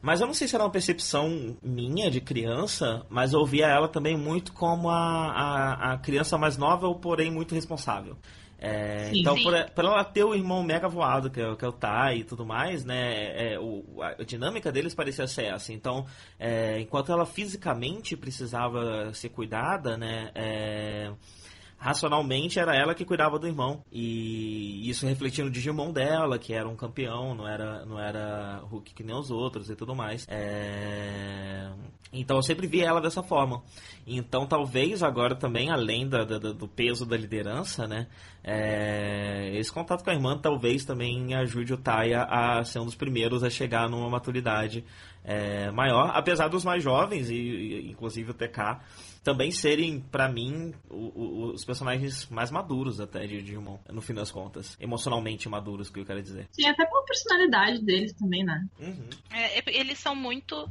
[0.00, 3.88] Mas eu não sei se era uma percepção minha de criança, mas eu via ela
[3.88, 8.16] também muito como a, a, a criança mais nova, porém muito responsável.
[8.58, 9.44] É, sim, então, sim.
[9.44, 12.24] Por, por, ela ter o irmão mega voado, que é, que é o Tai e
[12.24, 13.52] tudo mais, né?
[13.52, 15.72] É, o, a dinâmica deles parecia ser essa.
[15.72, 16.04] Então,
[16.38, 20.32] é, enquanto ela fisicamente precisava ser cuidada, né?
[21.78, 23.84] Racionalmente era ela que cuidava do irmão.
[23.92, 28.92] E isso refletia no Digimon dela, que era um campeão, não era, não era Hulk
[28.92, 30.26] que nem os outros e tudo mais.
[30.28, 31.70] É...
[32.12, 33.62] Então eu sempre vi ela dessa forma.
[34.04, 38.08] Então talvez agora também, além da, da, do peso da liderança, né?
[38.42, 39.56] É...
[39.56, 43.44] Esse contato com a irmã talvez também ajude o Taya a ser um dos primeiros
[43.44, 44.84] a chegar numa maturidade
[45.28, 48.80] é, maior, apesar dos mais jovens, e, e inclusive o TK,
[49.22, 54.14] também serem, para mim, o, o, os personagens mais maduros até de Digimon, no fim
[54.14, 54.74] das contas.
[54.80, 56.48] Emocionalmente maduros, que eu quero dizer.
[56.52, 58.66] Sim, até pela personalidade deles também, né?
[58.80, 59.10] Uhum.
[59.30, 60.66] É, eles são muito.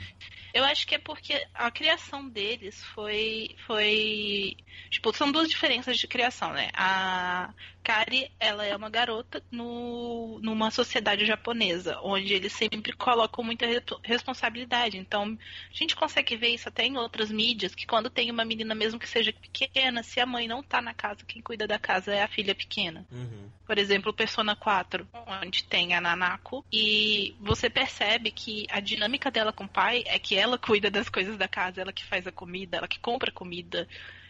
[0.53, 3.55] Eu acho que é porque a criação deles foi.
[3.65, 4.57] foi.
[4.89, 6.69] Tipo, são duas diferenças de criação, né?
[6.73, 7.53] A
[7.87, 13.65] Kari, ela é uma garota no, numa sociedade japonesa, onde eles sempre colocam muita
[14.03, 14.97] responsabilidade.
[14.97, 15.37] Então,
[15.71, 18.99] a gente consegue ver isso até em outras mídias, que quando tem uma menina, mesmo
[18.99, 22.21] que seja pequena, se a mãe não tá na casa, quem cuida da casa é
[22.21, 23.07] a filha pequena.
[23.09, 23.49] Uhum.
[23.65, 25.07] Por exemplo, Persona 4,
[25.41, 30.19] onde tem a Nanako, e você percebe que a dinâmica dela com o pai é
[30.19, 33.31] que ela cuida das coisas da casa, ela que faz a comida, ela que compra
[33.31, 33.87] comida,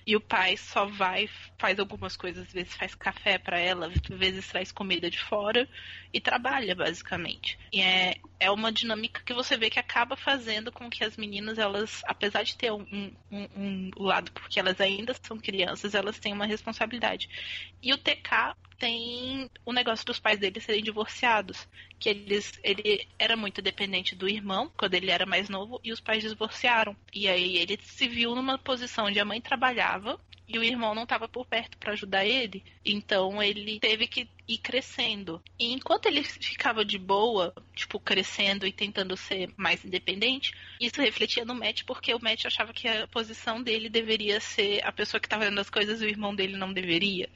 [0.07, 4.17] e o pai só vai, faz algumas coisas, às vezes faz café para ela, às
[4.17, 5.67] vezes traz comida de fora
[6.13, 7.59] e trabalha, basicamente.
[7.73, 11.57] E é, é uma dinâmica que você vê que acaba fazendo com que as meninas,
[11.57, 16.31] elas, apesar de ter um, um, um lado, porque elas ainda são crianças, elas têm
[16.31, 17.29] uma responsabilidade.
[17.83, 21.67] E o TK tem o negócio dos pais dele serem divorciados.
[21.99, 25.99] Que eles, ele era muito dependente do irmão quando ele era mais novo e os
[25.99, 26.95] pais divorciaram.
[27.13, 31.03] E aí ele se viu numa posição onde a mãe trabalhava e o irmão não
[31.03, 32.63] estava por perto para ajudar ele.
[32.85, 35.43] Então ele teve que ir crescendo.
[35.59, 41.43] E enquanto ele ficava de boa, tipo, crescendo e tentando ser mais independente, isso refletia
[41.43, 45.25] no Matt, porque o Matt achava que a posição dele deveria ser a pessoa que
[45.25, 47.29] estava fazendo as coisas e o irmão dele não deveria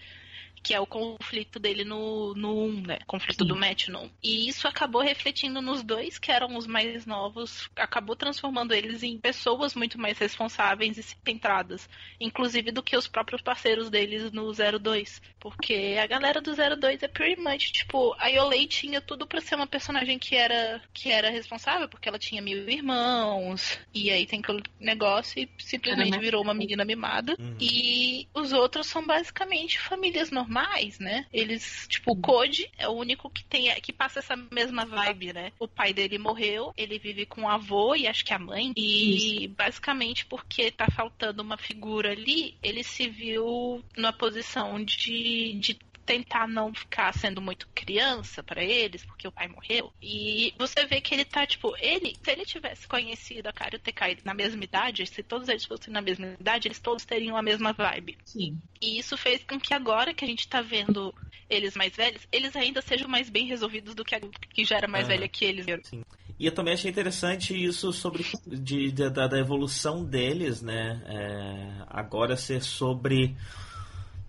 [0.63, 2.99] que é o conflito dele no, no 1, né?
[3.07, 3.47] Conflito Sim.
[3.47, 4.09] do Matt no 1.
[4.23, 9.17] E isso acabou refletindo nos dois, que eram os mais novos, acabou transformando eles em
[9.17, 11.89] pessoas muito mais responsáveis e centradas,
[12.19, 15.21] inclusive do que os próprios parceiros deles no 02.
[15.39, 19.55] Porque a galera do 02 é pretty much, tipo, a Yolei tinha tudo para ser
[19.55, 24.39] uma personagem que era, que era responsável, porque ela tinha mil irmãos, e aí tem
[24.39, 27.35] aquele negócio e simplesmente virou uma menina mimada.
[27.39, 27.55] Uhum.
[27.59, 31.25] E os outros são basicamente famílias normais normais, né?
[31.31, 35.51] Eles, tipo, o Code é o único que tem que passa essa mesma vibe, né?
[35.57, 38.73] O pai dele morreu, ele vive com o avô e acho que a mãe.
[38.75, 39.55] E Isso.
[39.55, 46.47] basicamente porque tá faltando uma figura ali, ele se viu numa posição de, de tentar
[46.47, 49.91] não ficar sendo muito criança para eles, porque o pai morreu.
[50.01, 54.17] E você vê que ele tá, tipo, ele, se ele tivesse conhecido a Kario Tekai
[54.23, 57.73] na mesma idade, se todos eles fossem na mesma idade, eles todos teriam a mesma
[57.73, 58.17] vibe.
[58.25, 58.59] Sim.
[58.81, 61.13] E isso fez com que agora que a gente tá vendo
[61.49, 64.87] eles mais velhos, eles ainda sejam mais bem resolvidos do que a que já era
[64.87, 65.65] mais velha que eles.
[65.83, 66.03] Sim.
[66.39, 70.99] E eu também achei interessante isso sobre de, de da, da, evolução deles, né?
[71.05, 73.35] É, agora ser sobre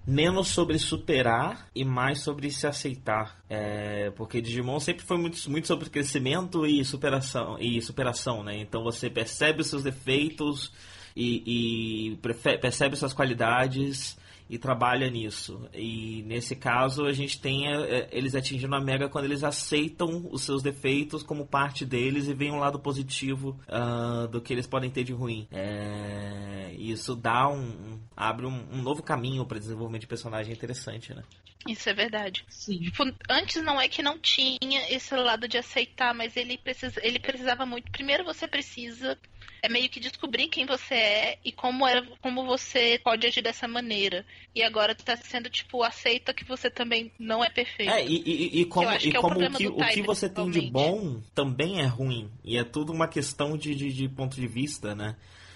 [0.07, 3.39] menos sobre superar e mais sobre se aceitar.
[3.49, 8.57] É, porque Digimon sempre foi muito, muito sobre crescimento e superação, e superação, né?
[8.59, 10.73] Então você percebe os seus defeitos
[11.17, 12.17] e, e
[12.59, 14.17] percebe suas qualidades
[14.53, 15.67] e trabalha nisso.
[15.73, 20.29] E nesse caso a gente tem é, é, eles atingindo a mega quando eles aceitam
[20.31, 24.67] os seus defeitos como parte deles e veem um lado positivo uh, do que eles
[24.67, 25.49] podem ter de ruim.
[25.51, 31.15] É, isso dá um, um abre um, um, novo caminho para desenvolvimento de personagem interessante,
[31.15, 31.23] né?
[31.67, 32.45] Isso é verdade.
[32.51, 32.79] Sim.
[32.79, 34.59] Tipo, antes não é que não tinha
[34.91, 37.91] esse lado de aceitar, mas ele precisa, ele precisava muito.
[37.91, 39.17] Primeiro você precisa
[39.63, 43.69] é meio que descobrir quem você é e como é, como você pode agir dessa
[43.69, 44.27] maneira.
[44.53, 47.93] E agora tá sendo, tipo, aceita que você também não é perfeito.
[47.93, 50.63] É, e, e, e como, e é como o, que, o que você tem de
[50.63, 52.29] bom também é ruim.
[52.45, 55.15] E é tudo uma questão de, de, de ponto de vista, né?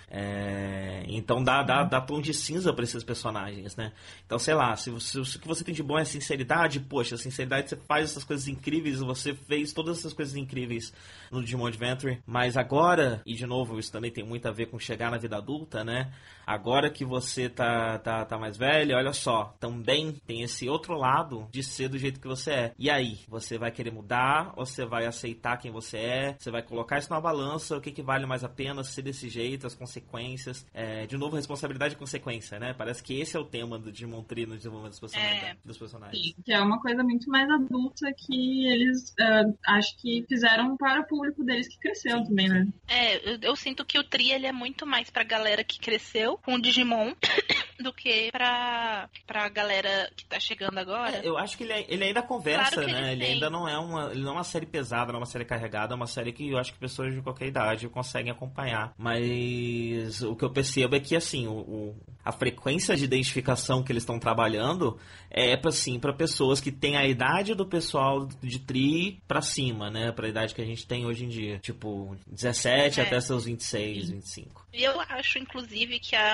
[0.08, 3.92] É, então dá, dá, dá tom de cinza para esses personagens, né?
[4.24, 7.16] Então, sei lá, se, se, se o que você tem de bom é sinceridade, poxa,
[7.16, 10.92] sinceridade você faz essas coisas incríveis, você fez todas essas coisas incríveis
[11.30, 14.78] no Digimon Adventure, mas agora, e de novo, isso também tem muito a ver com
[14.78, 16.12] chegar na vida adulta, né?
[16.46, 21.48] Agora que você tá, tá, tá mais velho, olha só, também tem esse outro lado
[21.50, 22.72] de ser do jeito que você é.
[22.78, 26.36] E aí, você vai querer mudar ou você vai aceitar quem você é?
[26.38, 29.28] Você vai colocar isso na balança, o que, que vale mais a pena ser desse
[29.28, 30.64] jeito, as consequências.
[30.72, 32.72] É, de novo, responsabilidade e consequência, né?
[32.72, 35.42] Parece que esse é o tema do Digimon Tree no desenvolvimento dos personagens.
[35.42, 35.56] É.
[35.64, 36.22] Dos personagens.
[36.22, 41.00] Sim, que é uma coisa muito mais adulta que eles uh, acho que fizeram para
[41.00, 42.24] o público deles que cresceu Sim.
[42.24, 42.68] também, né?
[42.88, 46.35] É, eu, eu, sinto que o Tri ele é muito mais pra galera que cresceu
[46.44, 47.12] com o Digimon
[47.80, 51.18] do que pra, pra galera que tá chegando agora.
[51.18, 53.12] É, eu acho que ele, ele ainda conversa, claro né?
[53.12, 54.14] Ele, ele ainda não é uma.
[54.14, 56.58] Não é uma série pesada, não é uma série carregada, é uma série que eu
[56.58, 58.94] acho que pessoas de qualquer idade conseguem acompanhar.
[58.96, 63.92] Mas o que eu percebo é que assim, o, o a frequência de identificação que
[63.92, 64.98] eles estão trabalhando
[65.30, 69.90] é para assim, para pessoas que têm a idade do pessoal de tri para cima,
[69.90, 70.10] né?
[70.10, 71.58] Pra idade que a gente tem hoje em dia.
[71.60, 73.04] Tipo, 17 é.
[73.04, 74.66] até seus 26, 25.
[74.72, 76.25] E eu acho, inclusive, que a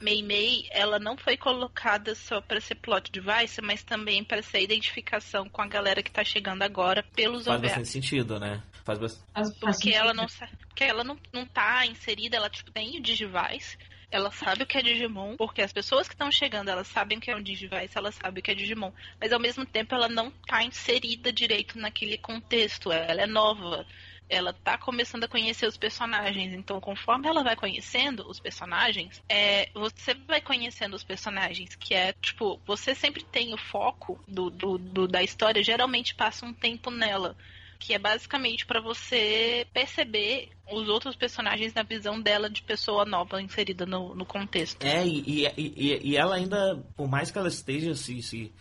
[0.00, 4.60] Mei Mei, ela não foi colocada só para ser plot device, mas também para ser
[4.60, 8.62] identificação com a galera que tá chegando agora pelos Faz bastante sentido, né?
[8.84, 9.58] Faz bastante...
[9.60, 10.26] Porque ela não
[10.68, 13.78] porque ela não, não tá inserida, ela tipo, tem o Digivice,
[14.10, 17.20] ela sabe o que é Digimon, porque as pessoas que estão chegando, elas sabem o
[17.20, 18.92] que é um Digivice, ela sabe o que é Digimon.
[19.20, 23.86] Mas ao mesmo tempo ela não tá inserida direito naquele contexto, ela é nova
[24.28, 26.52] ela tá começando a conhecer os personagens.
[26.52, 32.12] Então, conforme ela vai conhecendo os personagens, é, você vai conhecendo os personagens, que é,
[32.12, 36.90] tipo, você sempre tem o foco do, do, do da história, geralmente passa um tempo
[36.90, 37.36] nela.
[37.78, 43.42] Que é basicamente para você perceber os outros personagens na visão dela de pessoa nova
[43.42, 44.82] inserida no, no contexto.
[44.82, 48.52] É, e, e, e, ela ainda, por mais que ela esteja se, se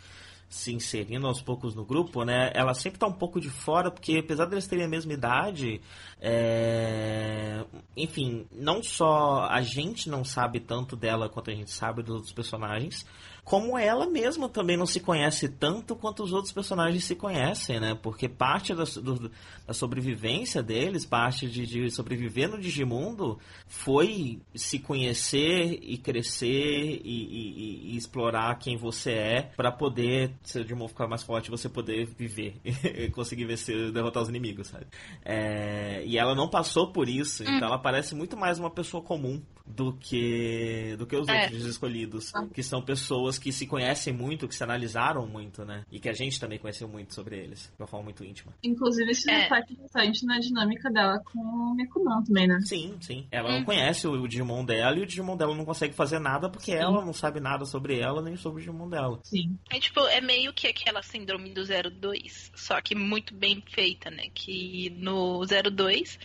[0.53, 2.51] se inserindo aos poucos no grupo, né?
[2.53, 5.81] Ela sempre tá um pouco de fora, porque apesar de eles terem a mesma idade,
[6.21, 7.65] é...
[7.97, 12.31] enfim, não só a gente não sabe tanto dela quanto a gente sabe dos outros
[12.31, 13.03] personagens,
[13.43, 17.93] como ela mesma também não se conhece tanto quanto os outros personagens se conhecem, né?
[18.01, 19.29] Porque parte da, do,
[19.67, 23.37] da sobrevivência deles, parte de, de, sobreviver no Digimundo,
[23.67, 30.59] foi se conhecer e crescer e, e, e explorar quem você é para poder, se
[30.59, 34.87] o Digimon ficar mais forte, você poder viver e conseguir vencer, derrotar os inimigos, sabe?
[35.23, 37.47] É, e ela não passou por isso, hum.
[37.49, 41.43] então ela parece muito mais uma pessoa comum do que do que os é.
[41.43, 45.84] outros escolhidos, que são pessoas que se conhecem muito, que se analisaram muito, né?
[45.91, 48.53] E que a gente também conheceu muito sobre eles, de uma forma muito íntima.
[48.63, 49.41] Inclusive, isso é.
[49.41, 52.59] reflete bastante na dinâmica dela com o Mekunan também, né?
[52.61, 53.27] Sim, sim.
[53.31, 53.57] Ela hum.
[53.59, 56.77] não conhece o Digimon dela e o Digimon dela não consegue fazer nada porque sim.
[56.77, 59.19] ela não sabe nada sobre ela nem sobre o Digimon dela.
[59.23, 59.57] Sim.
[59.69, 64.23] É tipo, é meio que aquela síndrome do 02, só que muito bem feita, né?
[64.34, 66.19] Que no 02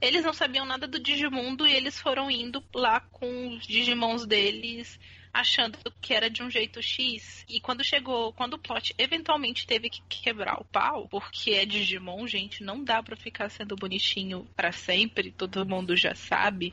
[0.00, 4.98] eles não sabiam nada do Digimundo e eles foram indo lá com os Digimons deles
[5.34, 7.44] achando que era de um jeito X.
[7.48, 12.24] E quando chegou, quando o plot eventualmente teve que quebrar o pau, porque é Digimon,
[12.28, 16.72] gente, não dá para ficar sendo bonitinho para sempre, todo mundo já sabe.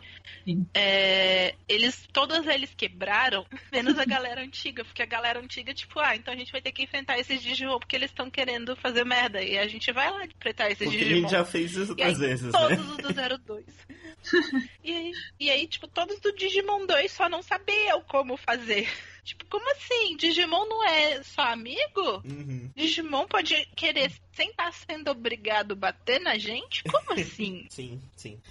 [0.76, 6.16] É, eles, todos eles quebraram, menos a galera antiga, porque a galera antiga, tipo, ah,
[6.16, 9.41] então a gente vai ter que enfrentar esses Digimon porque eles estão querendo fazer merda.
[9.41, 11.18] E a gente vai lá enfrentar esses porque Digimon.
[11.18, 12.76] a gente já fez isso outras vezes, todos né?
[12.76, 13.66] Todos os do 02.
[14.84, 18.90] e, aí, e aí, tipo, todos do Digimon 2 só não sabiam como fazer.
[19.24, 20.18] Tipo, como assim?
[20.18, 22.24] Digimon não é só amigo?
[22.26, 22.72] Uhum.
[22.76, 26.84] Digimon pode querer, sem estar sendo obrigado, bater na gente?
[26.86, 27.68] Como assim?
[27.70, 28.42] sim, sim.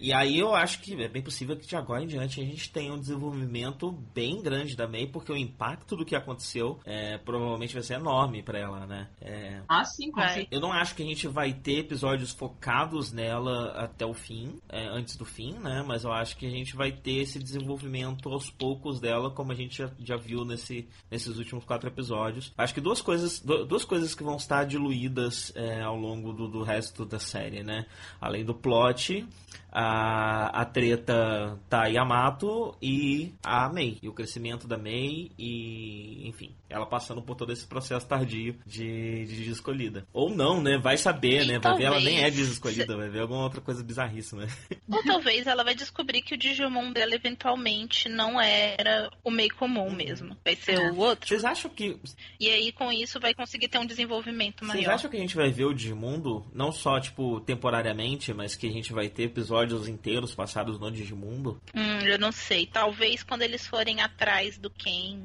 [0.00, 2.70] E aí eu acho que é bem possível que de agora em diante a gente
[2.70, 7.74] tenha um desenvolvimento bem grande da May, porque o impacto do que aconteceu é, provavelmente
[7.74, 9.08] vai ser enorme para ela, né?
[9.20, 9.62] É...
[9.68, 10.46] Ah, sim, vai.
[10.50, 14.86] Eu não acho que a gente vai ter episódios focados nela até o fim, é,
[14.86, 15.84] antes do fim, né?
[15.86, 19.54] Mas eu acho que a gente vai ter esse desenvolvimento aos poucos dela, como a
[19.54, 22.52] gente já, já viu nesse, nesses últimos quatro episódios.
[22.56, 26.62] Acho que duas coisas, duas coisas que vão estar diluídas é, ao longo do, do
[26.62, 27.86] resto da série, né?
[28.20, 29.26] Além do plot,
[29.70, 33.98] a, a treta tá Yamato e a Mei.
[34.02, 39.24] E o crescimento da Mei e, enfim, ela passando por todo esse processo tardio de,
[39.24, 40.06] de desescolhida.
[40.12, 40.78] Ou não, né?
[40.78, 41.58] Vai saber, né?
[41.58, 44.46] Vai ver ela nem é desescolhida, vai ver alguma outra coisa bizarríssima.
[44.90, 49.90] Ou talvez ela vai descobrir que o Digimon dela eventualmente não era o meio comum
[49.90, 50.36] mesmo.
[50.44, 51.28] Vai ser o outro.
[51.28, 51.98] Vocês acham que.
[52.40, 54.80] E aí, com isso, vai conseguir ter um desenvolvimento maior.
[54.80, 58.66] Vocês acham que a gente vai ver o Digimundo, não só, tipo, temporariamente, mas que
[58.66, 61.60] a gente vai ter episódios episódios inteiros passados no Digimundo?
[61.74, 62.66] Hum, eu não sei.
[62.66, 65.20] Talvez quando eles forem atrás do Ken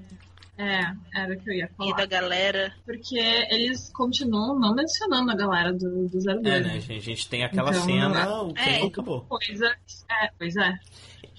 [0.58, 0.82] É,
[1.16, 1.96] era o que eu ia e falar.
[1.98, 2.76] da galera.
[2.86, 6.46] Porque eles continuam não mencionando a galera do, do 02.
[6.46, 6.74] É, né?
[6.76, 8.80] A gente, a gente tem aquela Então, cena, o é.
[8.80, 9.22] Ken acabou.
[9.22, 9.76] Coisa.
[10.10, 10.78] É, pois é.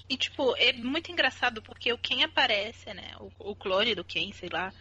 [0.07, 3.13] E, tipo, é muito engraçado porque o Ken aparece, né?
[3.19, 4.71] O, o clone do Ken, sei lá.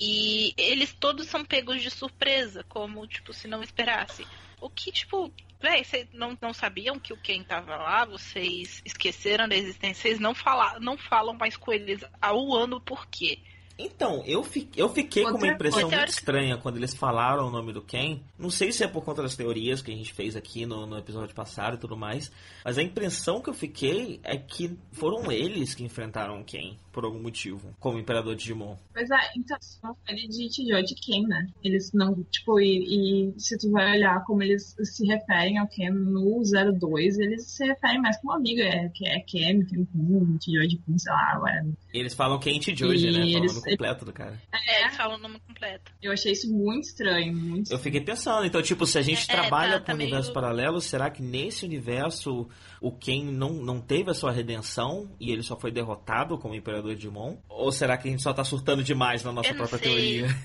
[0.00, 4.24] E eles todos são pegos de surpresa, como, tipo, se não esperasse.
[4.60, 8.04] O que, tipo, véi, vocês não, não sabiam que o Ken tava lá?
[8.04, 10.02] Vocês esqueceram da existência?
[10.02, 13.38] Vocês não, fala, não falam mais com eles há um ano por quê?
[13.80, 15.96] Então, eu, fi- eu fiquei com uma Outra impressão coisa.
[15.98, 18.20] muito estranha quando eles falaram o nome do Ken.
[18.36, 20.98] Não sei se é por conta das teorias que a gente fez aqui no, no
[20.98, 22.28] episódio passado e tudo mais,
[22.64, 27.04] mas a impressão que eu fiquei é que foram eles que enfrentaram o Ken, por
[27.04, 28.74] algum motivo, como Imperador Digimon.
[28.92, 31.46] Pois é, então, são série de Tijó de Ken, né?
[31.62, 35.90] Eles não, tipo, e, e se tu vai olhar como eles se referem ao Ken
[35.92, 40.66] no 02, eles se referem mais como amigo, é, que é Ken, Ken Kun, Tijó
[40.66, 41.64] de Kun, sei lá, ué.
[41.94, 42.74] Eles falam Ken E né?
[42.74, 43.30] Falam o É.
[43.30, 44.42] eles- nome completo do cara.
[44.52, 45.92] É, eles falam o nome completo.
[46.02, 49.32] Eu achei isso muito estranho, muito Eu fiquei pensando, então, tipo, se a gente É,
[49.32, 52.48] trabalha tá- com tá universo meio- paralelo, será que nesse universo
[52.80, 56.94] o Ken não, não teve a sua redenção e ele só foi derrotado como Imperador
[56.94, 57.36] Digimon?
[57.48, 59.88] Ou será que a gente só tá surtando demais na nossa própria sei.
[59.88, 60.36] teoria?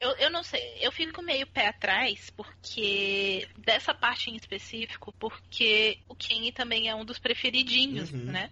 [0.00, 5.98] Eu, eu não sei, eu fico meio pé atrás, porque dessa parte em específico, porque
[6.08, 8.18] o Kenny também é um dos preferidinhos, Uhum.
[8.26, 8.50] né?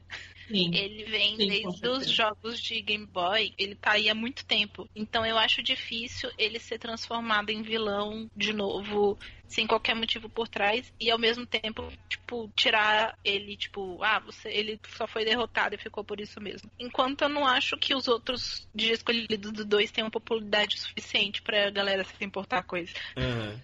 [0.49, 0.75] sim.
[0.75, 4.89] Ele vem Sim, desde os jogos de Game Boy, ele tá aí há muito tempo.
[4.95, 9.17] Então eu acho difícil ele ser transformado em vilão de novo,
[9.53, 14.49] sem qualquer motivo por trás, e ao mesmo tempo, tipo, tirar ele, tipo, ah, você,
[14.49, 16.71] ele só foi derrotado e ficou por isso mesmo.
[16.79, 21.71] Enquanto eu não acho que os outros de escolhidos do 2 tenham popularidade suficiente pra
[21.71, 22.95] galera se importar com isso.
[23.17, 23.61] Aham.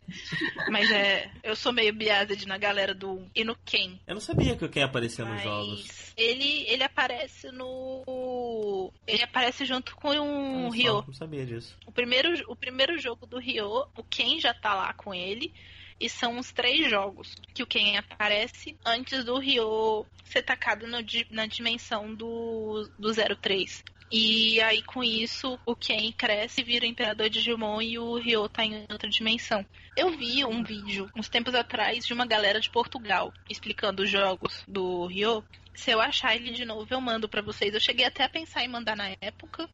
[0.71, 3.99] Mas é, eu sou meio biased na galera do 1 e no Ken.
[4.07, 6.13] Eu não sabia que o Ken aparecia nos Mas jogos.
[6.17, 8.93] ele, ele aparece no.
[9.07, 11.05] Ele aparece junto com Olha o só, Ryo.
[11.07, 11.77] Não sabia disso.
[11.87, 15.53] O primeiro, o primeiro jogo do Ryo, o Ken já tá lá com ele.
[16.01, 20.99] E são os três jogos que o Ken aparece antes do Ryo ser tacado no
[21.31, 23.83] na dimensão do, do 03.
[24.11, 28.65] E aí, com isso, o Ken cresce, vira o Imperador Digimon e o Ryo tá
[28.65, 29.65] em outra dimensão.
[29.95, 34.65] Eu vi um vídeo, uns tempos atrás, de uma galera de Portugal explicando os jogos
[34.67, 35.45] do Ryo.
[35.75, 37.75] Se eu achar ele de novo, eu mando pra vocês.
[37.75, 39.69] Eu cheguei até a pensar em mandar na época,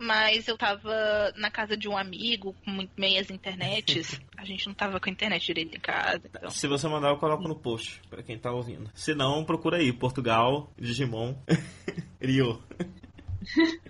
[0.00, 4.18] mas eu tava na casa de um amigo, com meias internets.
[4.34, 6.22] A gente não tava com a internet direito em casa.
[6.24, 6.48] Então.
[6.48, 8.90] Se você mandar, eu coloco no post, pra quem tá ouvindo.
[8.94, 11.34] Se não, procura aí, Portugal, Digimon,
[12.18, 12.62] Rio.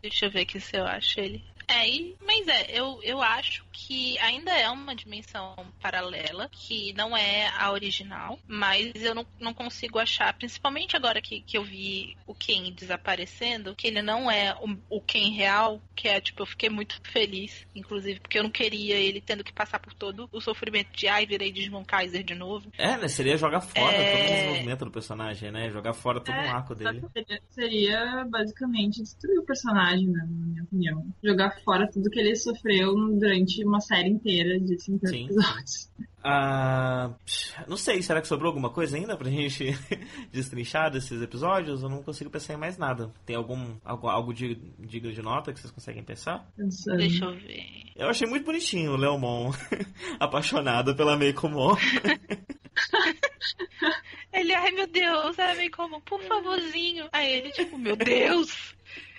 [0.00, 1.42] Deixa eu ver aqui se eu acho ele.
[1.68, 7.16] É, e- mas é, eu, eu acho que ainda é uma dimensão paralela, que não
[7.16, 12.16] é a original, mas eu não, não consigo achar, principalmente agora que, que eu vi
[12.26, 16.46] o Ken desaparecendo, que ele não é o, o Ken real, que é, tipo, eu
[16.46, 20.40] fiquei muito feliz, inclusive, porque eu não queria ele tendo que passar por todo o
[20.40, 22.70] sofrimento de, ai, virei Digimon Kaiser de novo.
[22.78, 23.08] É, né?
[23.08, 24.10] Seria jogar fora É.
[24.12, 25.70] todo o desenvolvimento do personagem, né?
[25.70, 27.02] Jogar fora todo É, o arco dele.
[27.12, 31.06] Seria, seria basicamente destruir o personagem, né, na minha opinião.
[31.22, 35.24] Jogar fora tudo que ele sofreu durante uma série inteira de 50 Sim.
[35.24, 35.90] episódios.
[36.26, 37.12] Ah,
[37.68, 39.76] não sei, será que sobrou alguma coisa ainda pra gente
[40.32, 41.82] destrinchar desses episódios?
[41.82, 43.12] Eu não consigo pensar em mais nada.
[43.26, 46.50] Tem algum algo, algo de, digno de nota que vocês conseguem pensar?
[46.56, 46.96] Pensando.
[46.96, 47.66] Deixa eu ver.
[47.94, 49.52] Eu achei muito bonitinho o Leomon
[50.18, 51.76] apaixonado pela Meikomon.
[54.32, 57.08] Ele, ai meu Deus, é meio como, por favorzinho.
[57.12, 58.74] Aí ele, tipo, meu Deus,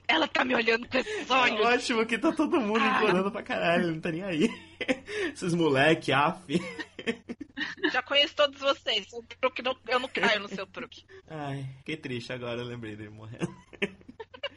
[0.08, 1.62] ela tá me olhando com esses É olhos.
[1.66, 2.96] ótimo que tá todo mundo Ah.
[2.98, 4.50] implorando pra caralho, não tá nem aí.
[5.34, 6.40] Esses moleque, af.
[7.92, 9.08] Já conheço todos vocês.
[9.42, 11.04] truque não- eu não caio no seu truque.
[11.30, 13.54] Ai, fiquei triste agora, eu lembrei dele morrendo.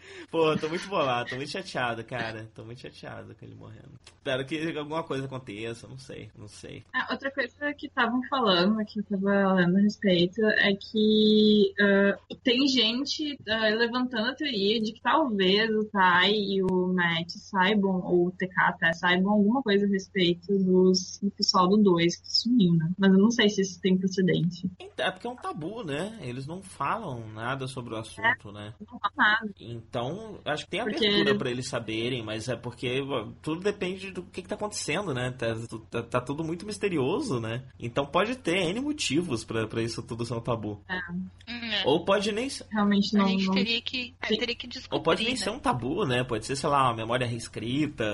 [0.31, 2.49] Pô, tô muito bolado, tô muito chateado, cara.
[2.55, 3.99] Tô muito chateado com ele morrendo.
[4.07, 6.85] Espero que alguma coisa aconteça, não sei, não sei.
[6.93, 12.19] Ah, outra coisa que estavam falando, que eu tava lendo a respeito, é que ah,
[12.43, 18.03] tem gente ah, levantando a teoria de que talvez o Tai e o Matt saibam,
[18.05, 22.31] ou o TK até saibam alguma coisa a respeito dos, do pessoal do 2 que
[22.31, 22.91] sumiu, né?
[22.99, 24.71] Mas eu não sei se isso tem precedente.
[24.99, 26.19] É porque é um tabu, né?
[26.21, 28.75] Eles não falam nada sobre o assunto, né?
[28.81, 29.55] Não fala nada.
[29.59, 29.98] Então,
[30.45, 33.01] acho que tem Porque- abertura pra eles saberem, mas é porque
[33.43, 35.31] tudo depende do que, que tá acontecendo, né?
[35.33, 35.47] Tá,
[35.91, 37.63] tá- tá tudo muito misterioso, né?
[37.79, 40.81] Então pode ter N motivos pra, pra isso tudo ser um tabu.
[40.91, 41.83] Hum, é.
[41.87, 42.67] Ou pode nem ser.
[42.71, 43.29] Realmente A não.
[43.29, 44.97] gente não- teria que, é, teria que descobrir.
[44.99, 45.37] Ou pode nem né?
[45.39, 46.25] ser um tabu, né?
[46.25, 48.05] Pode ser, sei lá, uma memória reescrita,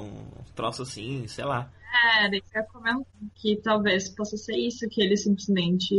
[0.00, 1.70] um troço assim, sei lá.
[1.90, 5.94] É, daí eu comento que talvez possa ser isso, que eles simplesmente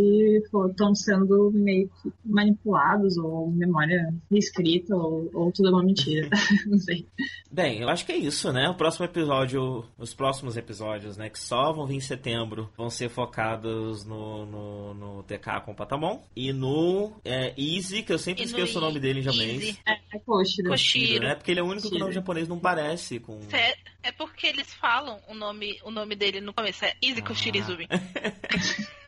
[0.70, 6.30] estão sendo meio que manipulados, ou memória reescrita, ou, ou tudo é uma mentira.
[6.68, 7.08] Não sei.
[7.52, 8.70] Bem, eu acho que é isso, né?
[8.70, 13.10] O próximo episódio, os próximos episódios, né, que só vão vir em setembro, vão ser
[13.10, 18.44] focados no, no, no TK com o Patamon e no é, Easy, que eu sempre
[18.44, 19.64] E esqueço o nome dele em japonês.
[19.64, 19.80] Easy.
[19.88, 20.70] É, é Koshiro.
[20.70, 21.26] Koshiro.
[21.26, 21.36] né?
[21.36, 22.06] Porque ele é o único que o Koshiro.
[22.06, 23.40] nome japonês não parece com.
[23.52, 27.36] É, é porque eles falam o nome, o nome dele no começo, é Izuku Ah.
[27.36, 27.88] Shirizumi.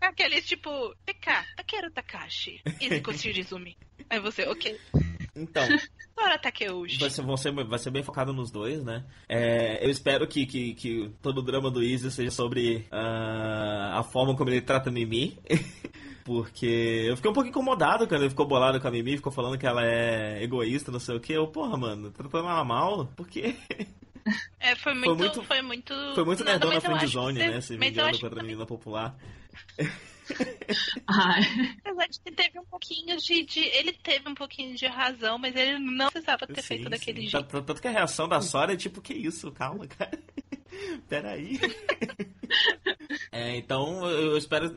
[0.00, 0.70] É Aquele tipo,
[1.04, 3.76] TK, Takeru Takashi, Izuku Shirizumi.
[4.10, 4.78] Aí você, ok.
[5.34, 5.62] Então,
[6.18, 6.98] Sora Takeuchi.
[6.98, 9.04] vai ser, vão ser- vai ser bem focado nos dois, né?
[9.28, 14.02] É, eu espero que, que, que todo o drama do Easy seja sobre ah, a
[14.02, 15.38] forma como ele trata Mimi.
[16.24, 19.56] Porque eu fiquei um pouco incomodado quando ele ficou bolado com a Mimi, ficou falando
[19.58, 21.32] que ela é egoísta, não sei o que.
[21.32, 23.06] Eu, porra, mano, tratando ela mal?
[23.16, 23.54] Por quê?
[24.58, 25.94] É, foi muito, muito- foi muito.
[26.14, 27.60] Foi muito nada, nerdona mas eu acho friendzone, né?
[27.60, 29.16] Se vingando contra a menina popular.
[31.06, 31.42] Ai,
[31.84, 35.54] Apesar de que teve um pouquinho de, de- Ele teve um pouquinho de razão, mas
[35.54, 37.28] ele não precisava ter Sim, feito daquele sim.
[37.28, 37.46] jeito.
[37.46, 39.52] Tá- Tanto que a reação da Sora é tipo, que isso?
[39.52, 40.18] Calma, cara.
[41.08, 41.58] Peraí.
[43.30, 44.74] É, então eu espero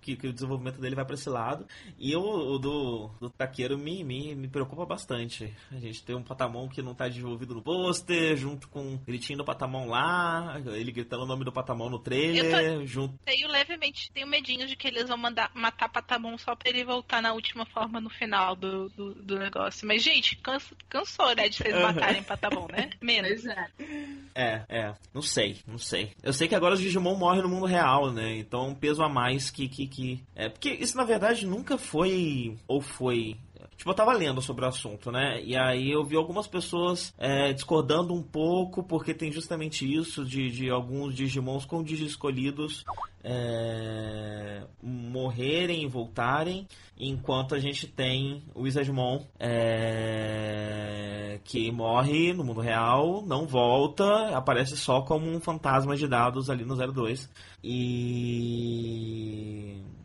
[0.00, 1.66] que, que o desenvolvimento dele vai pra esse lado.
[1.98, 5.54] E o, o do, do Taqueiro me, me, me preocupa bastante.
[5.70, 9.38] A gente tem um Patamon que não tá desenvolvido no pôster, junto com o gritinho
[9.38, 13.16] do Patamon lá, ele gritando o nome do Patamon no trailer, junto.
[13.24, 17.22] Tenho levemente, tenho medinho de que eles vão mandar matar Patamon só pra ele voltar
[17.22, 19.86] na última forma no final do, do, do negócio.
[19.86, 22.90] Mas, gente, cansa, cansou, né, de vocês matarem Patamon, né?
[23.00, 23.46] Menos.
[23.46, 23.70] é.
[24.34, 24.94] É, é.
[25.12, 26.12] Não sei, não sei.
[26.22, 28.36] Eu sei que agora os Digimon morrem no mundo real, né?
[28.38, 30.22] Então um peso a mais que, que, que.
[30.34, 32.56] É, porque isso na verdade nunca foi.
[32.66, 33.36] Ou foi.
[33.80, 35.42] Tipo, eu tava lendo sobre o assunto, né?
[35.42, 40.50] E aí eu vi algumas pessoas é, discordando um pouco, porque tem justamente isso de,
[40.50, 42.84] de alguns Digimons com Digi escolhidos
[43.24, 52.60] é, morrerem e voltarem, enquanto a gente tem o Isadmon é, que morre no mundo
[52.60, 57.30] real, não volta, aparece só como um fantasma de dados ali no 02.
[57.64, 58.60] E.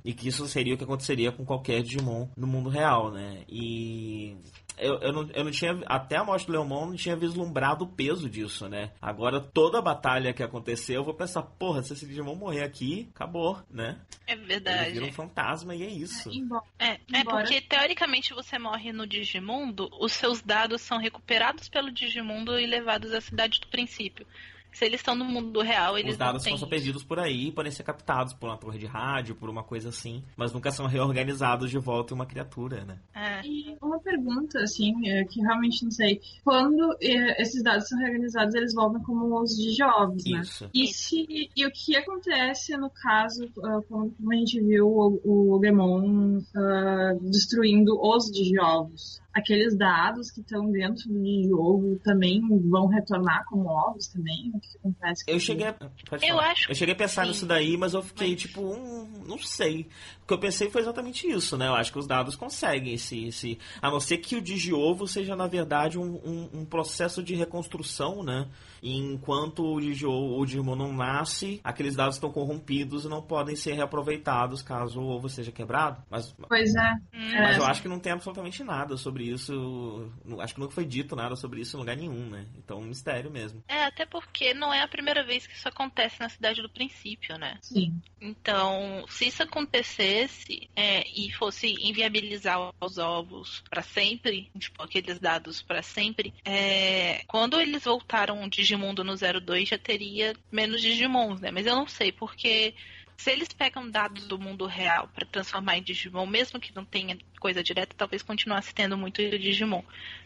[0.05, 3.43] E que isso seria o que aconteceria com qualquer Digimon no mundo real, né?
[3.49, 4.37] E.
[4.77, 5.81] Eu, eu, não, eu não tinha.
[5.87, 8.91] Até a morte do Leomon não tinha vislumbrado o peso disso, né?
[9.01, 13.09] Agora, toda a batalha que aconteceu, eu vou pensar, porra, se esse Digimon morrer aqui,
[13.15, 13.97] acabou, né?
[14.27, 14.91] É Ele verdade.
[14.91, 16.29] vira um fantasma e é isso.
[16.77, 21.89] É, é Embora- porque teoricamente você morre no Digimundo, os seus dados são recuperados pelo
[21.91, 24.27] Digimundo e levados à cidade do princípio.
[24.75, 27.49] Se eles estão no mundo real, eles Os dados não têm são perdidos por aí,
[27.49, 30.85] podem ser captados por uma torre de rádio, por uma coisa assim, mas nunca são
[30.85, 32.99] reorganizados de volta em uma criatura, né?
[33.15, 33.41] É.
[33.47, 36.19] E uma pergunta, assim, é, que realmente não sei.
[36.43, 40.41] Quando é, esses dados são reorganizados, eles voltam como os digijovens, né?
[40.41, 40.69] Isso.
[40.73, 45.53] E, se, e o que acontece no caso, ah, como a gente viu o, o
[45.53, 49.21] Ogremon ah, destruindo os digijovos?
[49.35, 54.49] Aqueles dados que estão dentro do digijovo também vão retornar como ovos também?
[54.53, 55.25] O que acontece?
[55.25, 55.45] com Eu isso?
[55.47, 55.75] cheguei a,
[56.21, 59.23] Eu acho eu cheguei a pensar sim, nisso daí, mas eu fiquei mas- tipo, hum,
[59.27, 59.87] não sei.
[60.23, 61.67] O que eu pensei foi exatamente isso, né?
[61.67, 63.25] Eu acho que os dados conseguem esse.
[63.25, 67.35] esse a não ser que o digiovo seja, na verdade, um, um, um processo de
[67.35, 68.47] reconstrução, né?
[68.85, 73.55] E enquanto o, digiovo, o Digimon não nasce, aqueles dados estão corrompidos e não podem
[73.55, 76.03] ser reaproveitados caso o ovo seja quebrado.
[76.07, 76.93] Mas, Pois é.
[77.11, 77.59] Hum, mas É.
[77.59, 80.11] eu acho que não tem absolutamente nada sobre isso.
[80.39, 82.45] Acho que nunca foi dito nada sobre isso em lugar nenhum, né?
[82.59, 83.63] Então, um mistério mesmo.
[83.67, 87.39] É, até porque não é a primeira vez que isso acontece na cidade do princípio,
[87.39, 87.57] né?
[87.63, 87.99] Sim.
[88.21, 95.63] Então, se isso acontecesse é, e fosse inviabilizar os ovos para sempre, tipo, aqueles dados
[95.63, 101.49] para sempre, é, quando eles voltaram o Digimundo no 02 já teria menos Digimons, né?
[101.51, 102.73] Mas eu não sei, porque
[103.17, 107.17] se eles pegam dados do mundo real para transformar em Digimon, mesmo que não tenha
[107.39, 109.81] coisa direta, talvez continuasse tendo muito Digimon.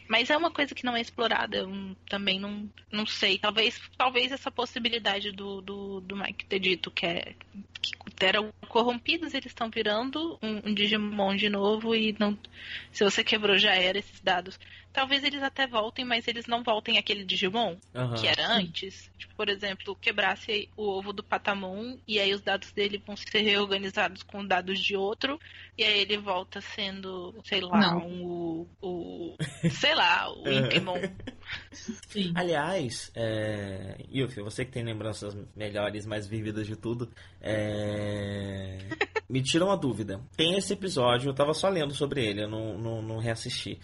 [0.08, 3.38] Mas é uma coisa que não é explorada, eu também não, não sei.
[3.38, 7.36] Talvez, talvez essa possibilidade do, do, do Mike ter dito que, é,
[7.80, 12.38] que eram corrompidos, eles estão virando um, um Digimon de novo e não.
[12.92, 14.60] Se você quebrou, já era esses dados.
[14.92, 18.16] Talvez eles até voltem, mas eles não voltem aquele Digimon Aham.
[18.16, 19.10] que era antes.
[19.20, 23.42] Tipo, por exemplo, quebrasse o ovo do Patamon e aí os dados dele vão ser
[23.42, 25.40] reorganizados com dados de outro
[25.78, 29.38] e aí ele volta sendo, sei lá, um, o, o
[29.70, 31.00] sei lá, o Inkmon.
[31.72, 32.34] Sim.
[32.36, 33.96] Aliás, é...
[34.12, 38.09] Yuffie, você que tem lembranças melhores, mais vívidas de tudo, é...
[39.30, 40.20] me tira uma dúvida.
[40.36, 43.80] Tem esse episódio, eu tava só lendo sobre ele, eu não, não, não reassisti.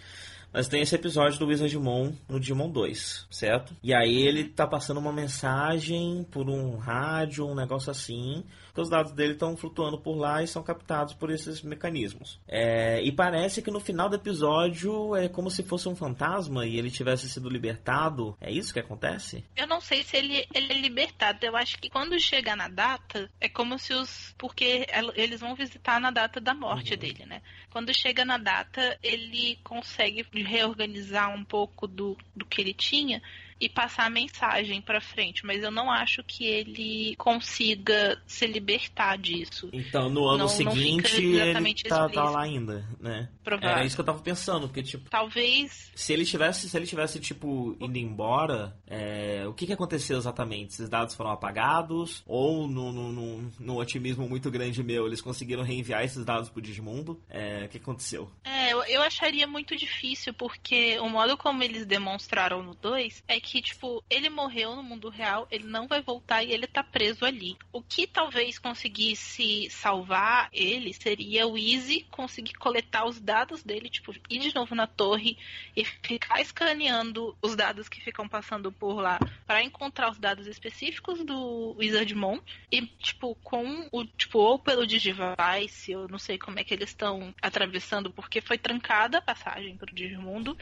[0.52, 3.76] Nós tem esse episódio do Wizardmon no Digimon 2, certo?
[3.82, 8.42] E aí ele tá passando uma mensagem por um rádio, um negócio assim,
[8.76, 12.38] que os dados dele estão flutuando por lá e são captados por esses mecanismos.
[12.46, 16.76] É, e parece que no final do episódio é como se fosse um fantasma e
[16.76, 18.36] ele tivesse sido libertado.
[18.38, 19.42] É isso que acontece?
[19.56, 21.38] Eu não sei se ele, ele é libertado.
[21.46, 24.34] Eu acho que quando chega na data, é como se os.
[24.36, 26.98] Porque eles vão visitar na data da morte uhum.
[26.98, 27.40] dele, né?
[27.70, 33.22] Quando chega na data, ele consegue reorganizar um pouco do, do que ele tinha
[33.60, 39.16] e passar a mensagem para frente, mas eu não acho que ele consiga se libertar
[39.16, 39.68] disso.
[39.72, 43.28] Então, no ano não, seguinte, não ele tá, tá, lá ainda, né?
[43.42, 43.76] Provável.
[43.76, 45.08] Era isso que eu tava pensando, porque, tipo...
[45.08, 45.90] Talvez...
[45.94, 50.74] Se ele tivesse, se ele tivesse, tipo, indo embora, é, o que que aconteceu exatamente?
[50.74, 52.22] Esses dados foram apagados?
[52.26, 56.60] Ou, no, no, no, no otimismo muito grande meu, eles conseguiram reenviar esses dados pro
[56.60, 57.22] Digimundo?
[57.28, 58.30] É, o que aconteceu?
[58.44, 63.40] É, eu, eu acharia muito difícil, porque o modo como eles demonstraram no 2 é
[63.40, 67.24] que, tipo, ele morreu no mundo real, ele não vai voltar e ele tá preso
[67.24, 67.56] ali.
[67.72, 74.12] O que talvez conseguisse salvar ele seria o Easy conseguir coletar os dados dele, tipo,
[74.28, 75.36] ir de novo na torre
[75.76, 81.24] e ficar escaneando os dados que ficam passando por lá para encontrar os dados específicos
[81.24, 82.40] do Wizardmon
[82.70, 86.90] e, tipo, com o, tipo, ou pelo Digivice, eu não sei como é que eles
[86.90, 90.56] estão atravessando, porque foi trancada a passagem pro Digimundo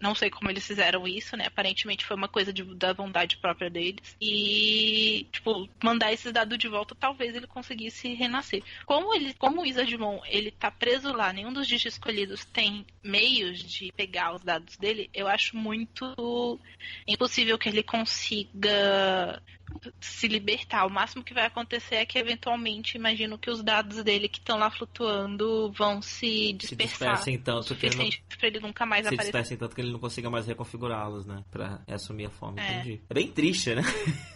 [0.00, 1.46] não sei como eles fizeram isso, né?
[1.46, 4.16] Aparentemente foi uma coisa de, da vontade própria deles.
[4.20, 8.62] E, tipo, mandar esses dados de volta, talvez ele conseguisse renascer.
[8.86, 13.58] Como ele, como o Isadmon, ele tá preso lá, nenhum dos digis escolhidos tem meios
[13.62, 16.60] de pegar os dados dele, eu acho muito
[17.06, 19.42] impossível que ele consiga
[20.00, 20.86] se libertar.
[20.86, 24.58] O máximo que vai acontecer é que eventualmente imagino que os dados dele que estão
[24.58, 26.88] lá flutuando vão se dispersar.
[26.88, 28.08] Se dispersem tanto que ele não...
[28.42, 29.32] ele nunca mais se aparecer.
[29.32, 31.44] dispersem tanto que ele não consiga mais reconfigurá-los, né?
[31.50, 32.60] Pra assumir a forma.
[32.60, 32.80] É.
[32.80, 33.00] Entendi.
[33.08, 33.82] É bem triste, né?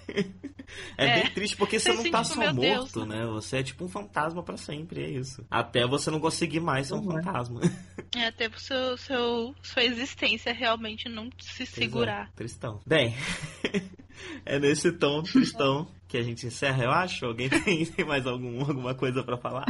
[0.96, 3.08] é, é, bem triste porque você, você não tá só morto, Deus.
[3.08, 3.26] né?
[3.26, 5.44] Você é tipo um fantasma para sempre, é isso.
[5.50, 7.12] Até você não conseguir mais ser um uhum.
[7.12, 7.60] fantasma.
[8.14, 12.28] É, até o seu, seu, sua existência realmente não se segurar.
[12.28, 12.78] É, tristão.
[12.86, 13.16] Bem,
[14.44, 17.24] é nesse tom tristão que a gente encerra, eu acho.
[17.24, 19.66] Alguém tem, tem mais algum, alguma coisa para falar?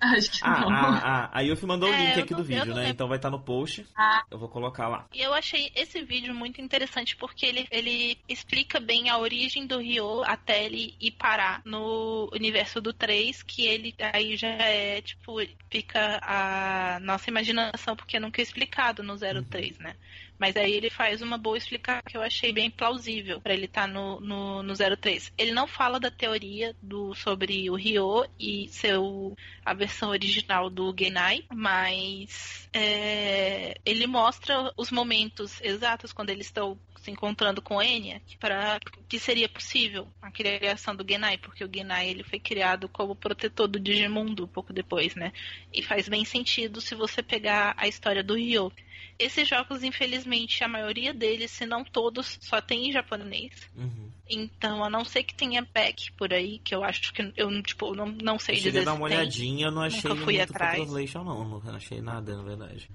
[0.00, 0.70] Acho que ah, não.
[0.70, 2.88] Ah, ah, a Yuffie mandou é, o link aqui do vídeo, né?
[2.88, 3.84] Então vai estar tá no post.
[3.96, 4.22] Ah.
[4.30, 5.06] Eu vou colocar lá.
[5.12, 9.78] E eu achei esse vídeo muito interessante porque ele, ele explica bem a origem do
[9.78, 15.38] Ryo até ele ir parar no universo do 3, que ele aí já é, tipo,
[15.68, 19.82] fica a nossa imaginação, porque nunca é explicado no 03, uhum.
[19.82, 19.96] né?
[20.38, 23.82] Mas aí ele faz uma boa explicação que eu achei bem plausível para ele estar
[23.82, 25.32] tá no, no, no 03.
[25.36, 30.94] Ele não fala da teoria do, sobre o Ryo e seu, a versão original do
[30.98, 38.20] Genai, mas é, ele mostra os momentos exatos quando eles estão se encontrando com Enya
[38.38, 38.78] para
[39.08, 43.66] que seria possível a criação do Genai, porque o Genai ele foi criado como protetor
[43.66, 45.32] do Digimundo pouco depois, né?
[45.72, 48.72] E faz bem sentido se você pegar a história do Ryo.
[49.18, 53.52] Esses jogos, infelizmente, a maioria deles, se não todos, só tem em japonês.
[53.76, 54.10] Uhum.
[54.30, 57.94] Então, a não ser que tenha pack por aí, que eu acho que eu tipo,
[57.94, 58.78] não, não sei eu dizer.
[58.80, 60.76] Eu dar uma olhadinha, eu não achei Nunca fui atrás.
[60.76, 61.60] translation, não.
[61.60, 62.88] Não achei nada, na verdade.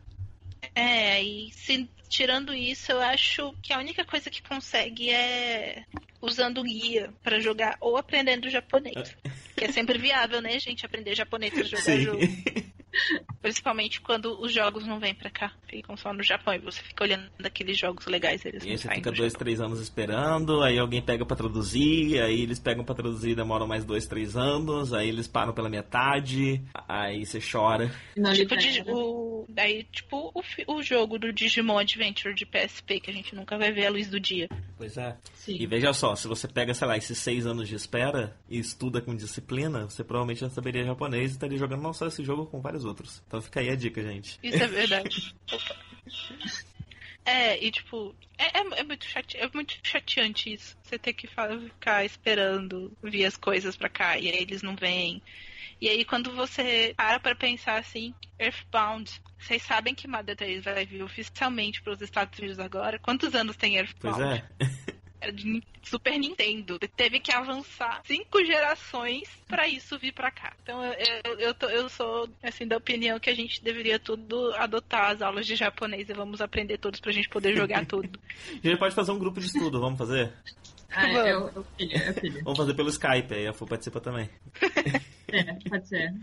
[0.75, 5.83] É, e se, tirando isso, eu acho que a única coisa que consegue é
[6.23, 9.15] usando guia para jogar ou aprendendo japonês.
[9.25, 9.29] É.
[9.57, 10.85] que é sempre viável, né, gente?
[10.85, 12.01] Aprender japonês pra jogar Sim.
[12.01, 12.19] jogo.
[13.41, 17.03] Principalmente quando os jogos não vêm pra cá, ficam só no Japão e você fica
[17.03, 18.45] olhando aqueles jogos legais.
[18.45, 19.45] Eles e aí você fica dois, Japão.
[19.45, 23.83] três anos esperando, aí alguém pega para traduzir, aí eles pegam para traduzir demoram mais
[23.83, 27.91] dois, três anos, aí eles param pela metade, aí você chora.
[28.71, 33.35] tipo, o, daí, tipo o, o jogo do Digimon Adventure de PSP, que a gente
[33.35, 34.47] nunca vai ver a luz do dia.
[34.77, 35.17] Pois é.
[35.33, 35.57] Sim.
[35.59, 39.01] E veja só, se você pega, sei lá, esses seis anos de espera e estuda
[39.01, 42.61] com disciplina, você provavelmente já saberia japonês e estaria jogando não só esse jogo com
[42.61, 43.21] vários outros.
[43.27, 44.39] Então fica aí a dica, gente.
[44.43, 45.35] Isso é verdade.
[47.25, 50.77] É, e tipo, é, é, é, muito chate, é muito chateante isso.
[50.83, 55.21] Você ter que ficar esperando vir as coisas pra cá e aí eles não vêm.
[55.79, 59.09] E aí quando você para pra pensar assim, Earthbound,
[59.39, 62.99] vocês sabem que Mother 3 vai vir oficialmente pros Estados Unidos agora?
[62.99, 64.17] Quantos anos tem Earthbound?
[64.17, 64.93] Pois é.
[65.23, 66.77] era de Super Nintendo.
[66.95, 70.53] Teve que avançar cinco gerações para isso vir para cá.
[70.61, 70.93] Então eu,
[71.23, 75.21] eu, eu, tô, eu, sou assim da opinião que a gente deveria tudo adotar as
[75.21, 78.19] aulas de japonês e vamos aprender todos pra gente poder jogar tudo.
[78.63, 80.33] a gente pode fazer um grupo de estudo, vamos fazer?
[80.95, 82.43] Ah, é, eu, eu, eu, filho.
[82.43, 84.29] Vamos fazer pelo Skype, aí a Fu participa também.
[85.31, 86.13] é, pode ser.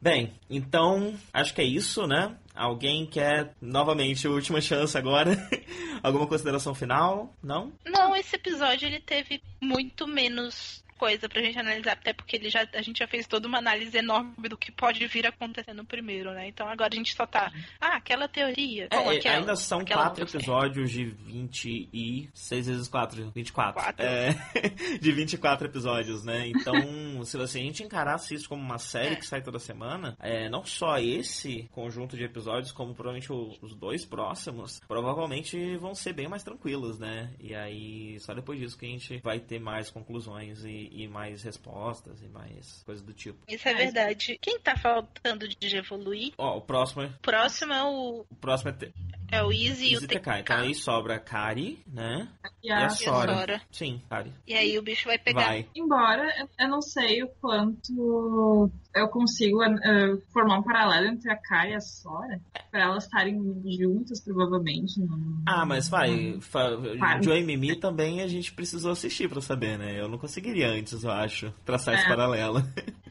[0.00, 2.36] Bem, então acho que é isso, né?
[2.54, 5.36] Alguém quer novamente última chance agora?
[6.02, 7.32] Alguma consideração final?
[7.42, 7.72] Não?
[7.84, 12.66] Não, esse episódio ele teve muito menos coisa pra gente analisar, até porque ele já,
[12.74, 16.32] a gente já fez toda uma análise enorme do que pode vir acontecer no primeiro,
[16.32, 16.48] né?
[16.48, 17.50] Então agora a gente só tá.
[17.80, 18.88] Ah, aquela teoria.
[18.90, 22.28] É, aquela, ainda são quatro episódios de 20 e.
[22.34, 23.74] 6 vezes 4, 24.
[23.82, 24.04] Quatro.
[24.04, 24.30] É,
[25.00, 26.48] de 24 episódios, né?
[26.48, 29.16] Então, se você- a gente encarasse isso como uma série É.
[29.16, 34.04] que sai toda semana, é, não só esse conjunto de episódios, como provavelmente os dois
[34.04, 37.30] próximos, provavelmente vão ser bem mais tranquilos, né?
[37.40, 41.42] E aí, só depois disso que a gente vai ter mais conclusões e, e mais
[41.42, 43.38] respostas e mais coisas do tipo.
[43.48, 44.38] Isso é verdade.
[44.40, 46.32] Quem tá faltando de evoluir?
[46.38, 47.06] Ó, o próximo é.
[47.06, 48.72] O próximo é o, O próximo é.
[48.72, 48.92] Te-
[49.30, 50.20] é o Easy e o Easy TK.
[50.20, 50.38] TK.
[50.40, 52.28] Então aí sobra a Kari, né?
[52.62, 53.34] E E a a- Sora.
[53.34, 53.62] Sora.
[53.70, 54.32] Sim, Kari.
[54.46, 55.44] E aí o bicho vai pegar.
[55.46, 55.68] Vai.
[55.74, 61.72] Embora eu- não sei o quanto eu consigo eh, formar um paralelo entre a Kai
[61.72, 62.40] e a Sora,
[62.70, 63.38] pra elas estarem
[63.78, 64.94] juntas, provavelmente.
[65.46, 66.38] Ah, mas vai.
[66.98, 67.22] Vai.
[67.22, 70.00] Joe e Mimi também a gente precisou assistir pra saber, né?
[70.00, 72.08] Eu não conseguiria antes, eu acho, traçar esse É.
[72.08, 72.62] paralelo.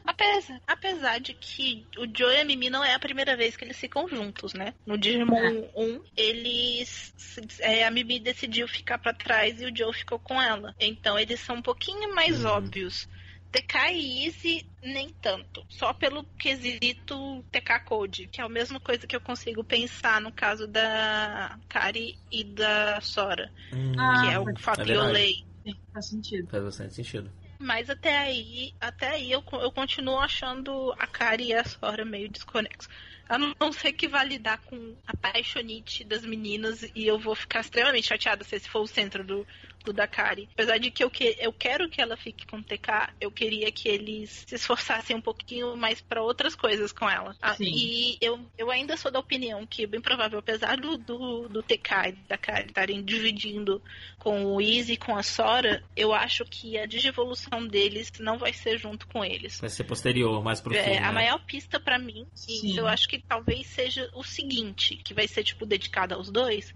[0.04, 3.64] Apesar, apesar de que o Joe e a Mimi não é a primeira vez que
[3.64, 4.74] eles ficam juntos, né?
[4.86, 5.70] No Digimon É.
[5.76, 7.14] 1, eles.
[7.60, 10.74] é, a Mimi decidiu ficar pra trás e o Joe ficou com ela.
[10.80, 12.50] Então eles são um pouquinho mais Uhum.
[12.50, 13.08] óbvios.
[13.50, 15.64] TK e Easy, nem tanto.
[15.70, 20.30] Só pelo quesito TK Code, que é a mesma coisa que eu consigo pensar no
[20.30, 26.08] caso da Kari e da Sora, Hum, Ah, que é o pode- fato é faz
[26.08, 26.46] sentido.
[26.50, 27.30] Faz bastante sentido.
[27.58, 32.28] Mas até aí, até aí eu, eu continuo achando a Kari e a Sora meio
[32.28, 32.88] desconexos.
[33.28, 37.60] A não ser que vá lidar com a paixonite das meninas e eu vou ficar
[37.60, 39.46] extremamente chateada se esse for o centro do,
[39.84, 40.48] do da Kari.
[40.54, 43.70] Apesar de que eu, que eu quero que ela fique com o TK, eu queria
[43.70, 47.36] que eles se esforçassem um pouquinho mais pra outras coisas com ela.
[47.42, 51.62] Ah, e eu, eu ainda sou da opinião que bem provável, apesar do, do, do
[51.62, 53.82] TK e da Kari estarem dividindo
[54.18, 56.86] com o Easy e com a Sora, eu acho que a
[57.48, 59.60] digivolução deles não vai ser junto com eles.
[59.60, 60.80] Vai ser posterior, mais pro fim.
[60.80, 61.06] É, né?
[61.06, 62.66] a maior pista pra mim, Sim.
[62.66, 66.74] e eu acho que talvez seja o seguinte, que vai ser tipo dedicado aos dois,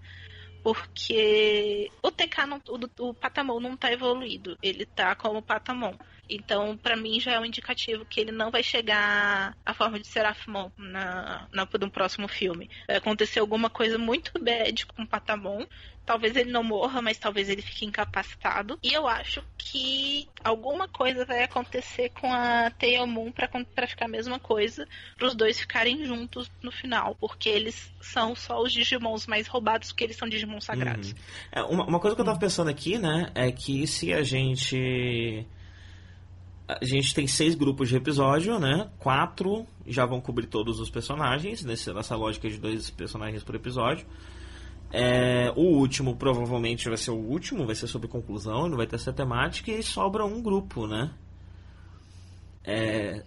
[0.63, 5.95] porque o TK não, o, o Patamon não tá evoluído, ele tá como Patamon.
[6.29, 10.07] Então, pra mim já é um indicativo que ele não vai chegar à forma de
[10.07, 12.69] Serafimon na, na, no próximo filme.
[12.87, 15.65] Vai acontecer alguma coisa muito bad com o Patamon.
[16.05, 18.77] Talvez ele não morra, mas talvez ele fique incapacitado.
[18.83, 24.09] E eu acho que alguma coisa vai acontecer com a Tail pra, pra ficar a
[24.09, 24.85] mesma coisa,
[25.17, 27.15] pros dois ficarem juntos no final.
[27.15, 31.11] Porque eles são só os Digimons mais roubados, porque eles são Digimon sagrados.
[31.11, 31.17] Uhum.
[31.53, 35.45] É, uma, uma coisa que eu tava pensando aqui, né, é que se a gente.
[36.67, 38.89] A gente tem seis grupos de episódio, né?
[38.97, 44.07] Quatro já vão cobrir todos os personagens, nessa lógica de dois personagens por episódio.
[44.91, 48.95] É, o último provavelmente vai ser o último, vai ser sobre conclusão, não vai ter
[48.95, 51.11] essa temática, e sobra um grupo, né?
[52.63, 53.23] É,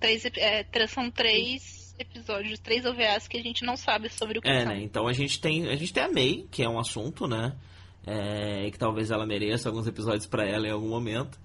[0.00, 4.48] Três, é, são três episódios, três OVAs que a gente não sabe sobre o que
[4.48, 4.68] É, são.
[4.72, 4.82] né?
[4.82, 7.56] Então a gente tem a gente tem a May, que é um assunto, né?
[8.06, 11.38] É, e que talvez ela mereça alguns episódios pra ela em algum momento.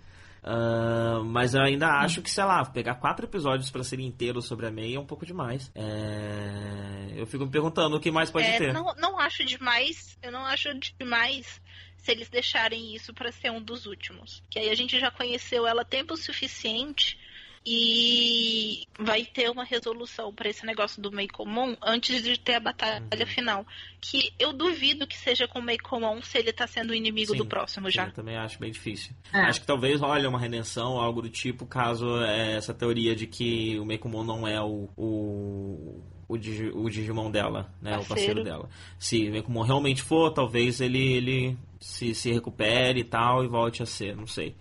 [0.43, 4.67] Ah, mas eu ainda acho que, sei lá, pegar quatro episódios pra serem inteiros sobre
[4.67, 5.71] a May é um pouco demais.
[5.73, 8.73] É, eu fico me perguntando o que mais pode É, ter.
[8.73, 11.61] Não, não acho demais, eu não acho demais
[11.95, 14.43] se eles deixarem isso pra ser um dos últimos.
[14.49, 17.17] Que aí a gente já conheceu ela tempo suficiente
[17.65, 22.59] e vai ter uma resolução pra esse negócio do meio comum antes de ter a
[22.59, 23.25] batalha Uhum.
[23.25, 23.65] final.
[24.01, 27.31] Que eu duvido que seja com o meio comum se ele tá sendo o inimigo
[27.31, 28.05] Sim, do próximo sim, já.
[28.07, 29.13] Eu também acho bem difícil.
[29.33, 29.39] É.
[29.41, 33.79] Acho que talvez olha uma redenção, algo do tipo, caso é, essa teoria de que
[33.79, 37.91] o Mekumon não é o, o, o, Digi- o Digimon dela, né?
[37.97, 38.43] O parceiro Parceiro.
[38.43, 38.69] dela.
[38.99, 43.81] Se o Mekumon realmente for, talvez ele, ele se, se recupere e tal e volte
[43.81, 44.55] a ser, não sei.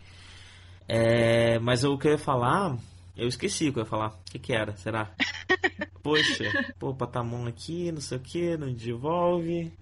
[0.89, 2.77] É, mas o que eu ia falar,
[3.17, 4.09] eu esqueci o que eu ia falar.
[4.09, 4.77] O que, que era?
[4.77, 5.15] Será?
[6.03, 9.73] Poxa, pô, Patamon aqui, não sei o que, não devolve.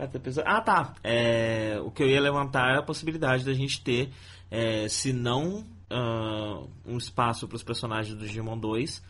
[0.44, 0.94] Ah, tá.
[1.02, 4.10] É, o que eu ia levantar é a possibilidade da gente ter,
[4.50, 9.02] é, se não ah, um espaço para os personagens do Digimon 2,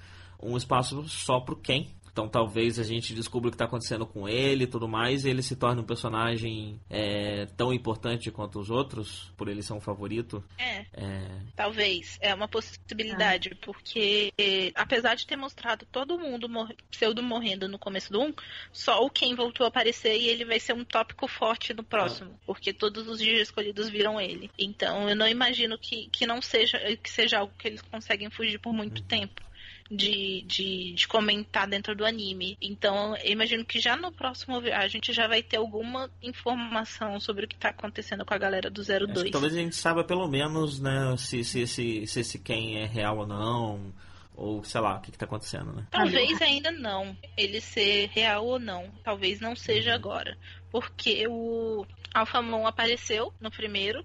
[0.43, 1.87] um espaço só pro Ken.
[2.21, 5.31] Então talvez a gente descubra o que está acontecendo com ele e tudo mais, e
[5.31, 9.81] ele se torne um personagem é, tão importante quanto os outros, por ele ser um
[9.81, 10.45] favorito.
[10.59, 10.85] É.
[10.93, 17.23] É, Talvez, é uma possibilidade, porque eh, apesar de ter mostrado todo mundo mor pseudo
[17.23, 18.35] morrendo no começo do 1,
[18.71, 22.39] só o Ken voltou a aparecer e ele vai ser um tópico forte no próximo,
[22.45, 24.51] porque todos os dias escolhidos viram ele.
[24.59, 28.59] Então eu não imagino que, que não seja que seja algo que eles conseguem fugir
[28.59, 29.41] por muito tempo.
[29.91, 32.57] De, de, de, comentar dentro do anime.
[32.63, 37.45] Então, eu imagino que já no próximo a gente já vai ter alguma informação sobre
[37.45, 39.31] o que tá acontecendo com a galera do 02.
[39.31, 43.19] talvez a gente saiba pelo menos, né, se, se, se, se esse quem é real
[43.19, 43.93] ou não.
[44.37, 45.87] Ou sei lá, o que, que tá acontecendo, né?
[45.91, 47.15] Talvez ainda não.
[47.37, 48.91] Ele ser real ou não.
[49.05, 50.39] Talvez não seja agora.
[50.71, 51.85] Porque o
[52.15, 54.03] Alphamon apareceu no primeiro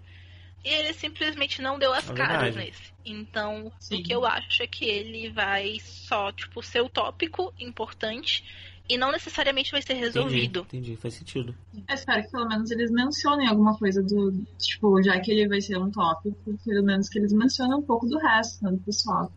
[0.70, 2.94] ele simplesmente não deu as é caras nesse.
[3.06, 4.00] Então, Sim.
[4.00, 8.44] o que eu acho é que ele vai só, tipo, ser o tópico importante
[8.88, 10.60] e não necessariamente vai ser resolvido.
[10.62, 11.02] Entendi, entendi.
[11.02, 11.56] faz sentido.
[11.74, 14.32] Eu espero que pelo menos eles mencionem alguma coisa do.
[14.60, 18.08] Tipo, já que ele vai ser um tópico, pelo menos que eles mencionem um pouco
[18.08, 19.32] do resto, né, do pessoal.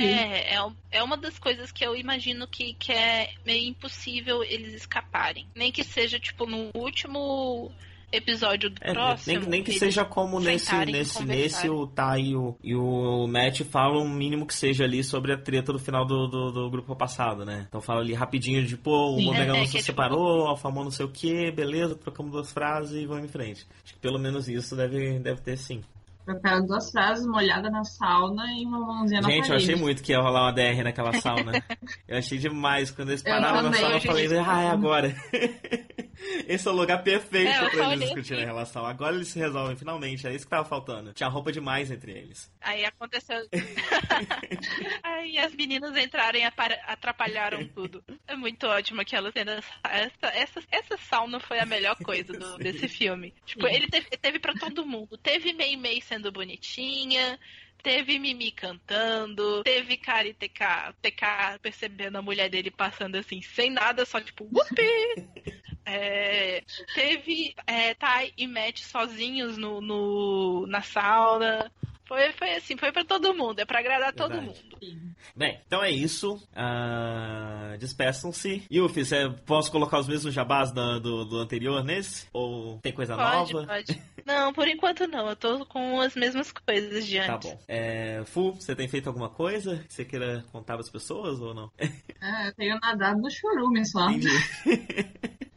[0.00, 4.74] É, é, é uma das coisas que eu imagino que, que é meio impossível eles
[4.74, 5.46] escaparem.
[5.54, 7.70] Nem que seja, tipo, no último
[8.10, 9.40] episódio do é, próximo.
[9.40, 13.62] Nem, nem que seja como nesse, nesse, nesse o Tai e o, e o Matt
[13.64, 16.96] falam o mínimo que seja ali sobre a treta do final do, do, do grupo
[16.96, 17.66] passado, né?
[17.68, 20.48] Então fala ali rapidinho de, pô, o Monegal é, é, se é, separou, tipo...
[20.48, 23.66] Alfamon não sei o que, beleza, trocamos duas frases e vamos em frente.
[23.84, 25.82] Acho que pelo menos isso deve, deve ter sim.
[26.24, 29.50] Trocaram duas frases, uma olhada na sauna e uma mãozinha na Gente, parede.
[29.50, 31.52] eu achei muito que ia rolar uma DR naquela sauna.
[32.06, 32.90] eu achei demais.
[32.90, 35.16] Quando eles pararam na sauna, eu falei, ah, é agora.
[36.46, 38.84] Esse é o lugar perfeito é, pra eles discutirem a relação.
[38.86, 40.26] Agora eles se resolvem, finalmente.
[40.26, 41.12] É isso que tava faltando.
[41.12, 42.50] Tinha roupa demais entre eles.
[42.60, 43.38] Aí aconteceu.
[45.02, 48.02] Aí as meninas entraram e atrapalharam tudo.
[48.26, 49.62] É muito ótimo aquela cena.
[49.84, 53.34] Essa, essa, essa sauna foi a melhor coisa do, desse filme.
[53.44, 55.16] Tipo, ele teve, teve pra todo mundo.
[55.18, 57.38] Teve Mei Mei sendo bonitinha.
[57.82, 64.04] Teve Mimi cantando, teve Kari TK, TK percebendo a mulher dele passando assim, sem nada,
[64.04, 65.28] só tipo, whoopee!
[65.90, 66.62] É,
[66.94, 71.72] teve é, Tai e Matt sozinhos no, no, na sauna.
[72.08, 74.32] Foi, foi assim, foi para todo mundo, é para agradar Verdade.
[74.32, 75.14] todo mundo.
[75.36, 76.36] Bem, então é isso.
[76.54, 78.62] Uh, Despeçam-se.
[78.72, 82.26] Yuffie, você posso colocar os mesmos jabás do, do, do anterior nesse?
[82.32, 83.66] Ou tem coisa pode, nova?
[83.66, 84.02] Pode.
[84.24, 85.28] Não, por enquanto não.
[85.28, 87.50] Eu tô com as mesmas coisas de tá antes.
[87.50, 87.62] Tá bom.
[87.68, 91.54] É, Fu, você tem feito alguma coisa que você queira contar para as pessoas ou
[91.54, 91.70] não?
[91.78, 94.10] É, eu tenho nadado no chorume só.
[94.10, 94.28] Entendi.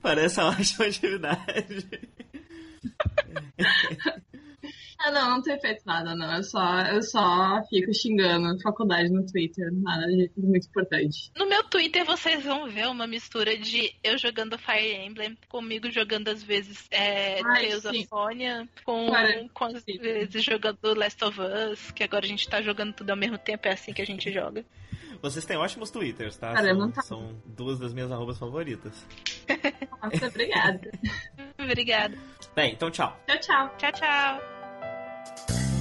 [0.00, 1.88] Parece uma ótima atividade.
[5.04, 6.36] Ah, não, não tenho feito nada, não.
[6.36, 9.68] Eu só, eu só fico xingando faculdade no Twitter.
[9.72, 11.32] Nada de muito importante.
[11.36, 16.28] No meu Twitter vocês vão ver uma mistura de eu jogando Fire Emblem, comigo jogando
[16.28, 19.08] às vezes é, Tales of Phonia, com,
[19.52, 23.16] com às vezes jogando Last of Us, que agora a gente tá jogando tudo ao
[23.16, 24.64] mesmo tempo, é assim que a gente joga.
[25.22, 26.56] Vocês têm ótimos twitters, tá?
[26.56, 27.02] São, tá...
[27.02, 29.06] são duas das minhas arrobas favoritas.
[30.02, 30.90] Nossa, obrigada.
[31.62, 32.18] obrigada.
[32.56, 33.16] Bem, então tchau.
[33.28, 33.74] Tchau, tchau.
[33.78, 35.71] Tchau, tchau.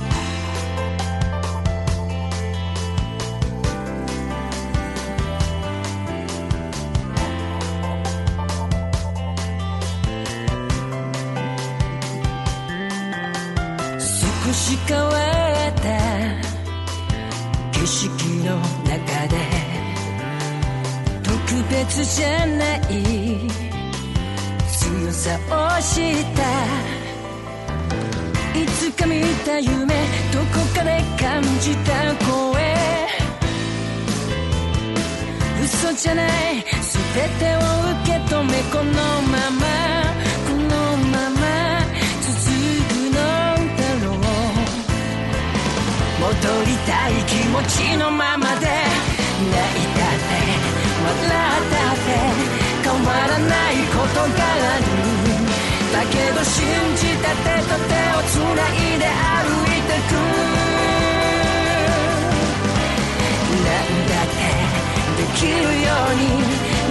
[21.72, 22.80] 別じゃない。
[24.68, 26.42] 強さを知った。
[28.60, 29.86] いつか見た夢
[30.34, 32.32] どこかで感じた声
[35.64, 36.30] 嘘じゃない。
[36.82, 38.92] 全てを受け止めこの
[39.32, 39.64] まま。
[40.48, 40.74] この
[41.10, 41.44] まま。
[42.22, 42.36] 続
[42.90, 43.18] くの
[43.78, 44.18] だろう。
[46.20, 46.36] 戻
[46.66, 48.68] りたい気持ちのままで。
[49.42, 49.91] 泣いて
[53.48, 54.86] ないことがある
[55.94, 56.66] だけど信
[56.96, 60.12] じた手と手をつないで歩いてく。
[63.66, 64.42] なんだって
[65.18, 66.22] できるように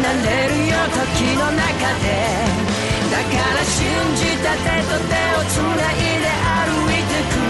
[0.03, 0.99] なれるよ時
[1.37, 1.63] の中
[2.01, 2.07] で
[3.11, 3.77] だから信
[4.17, 7.41] じた手と手をつないで歩いてく。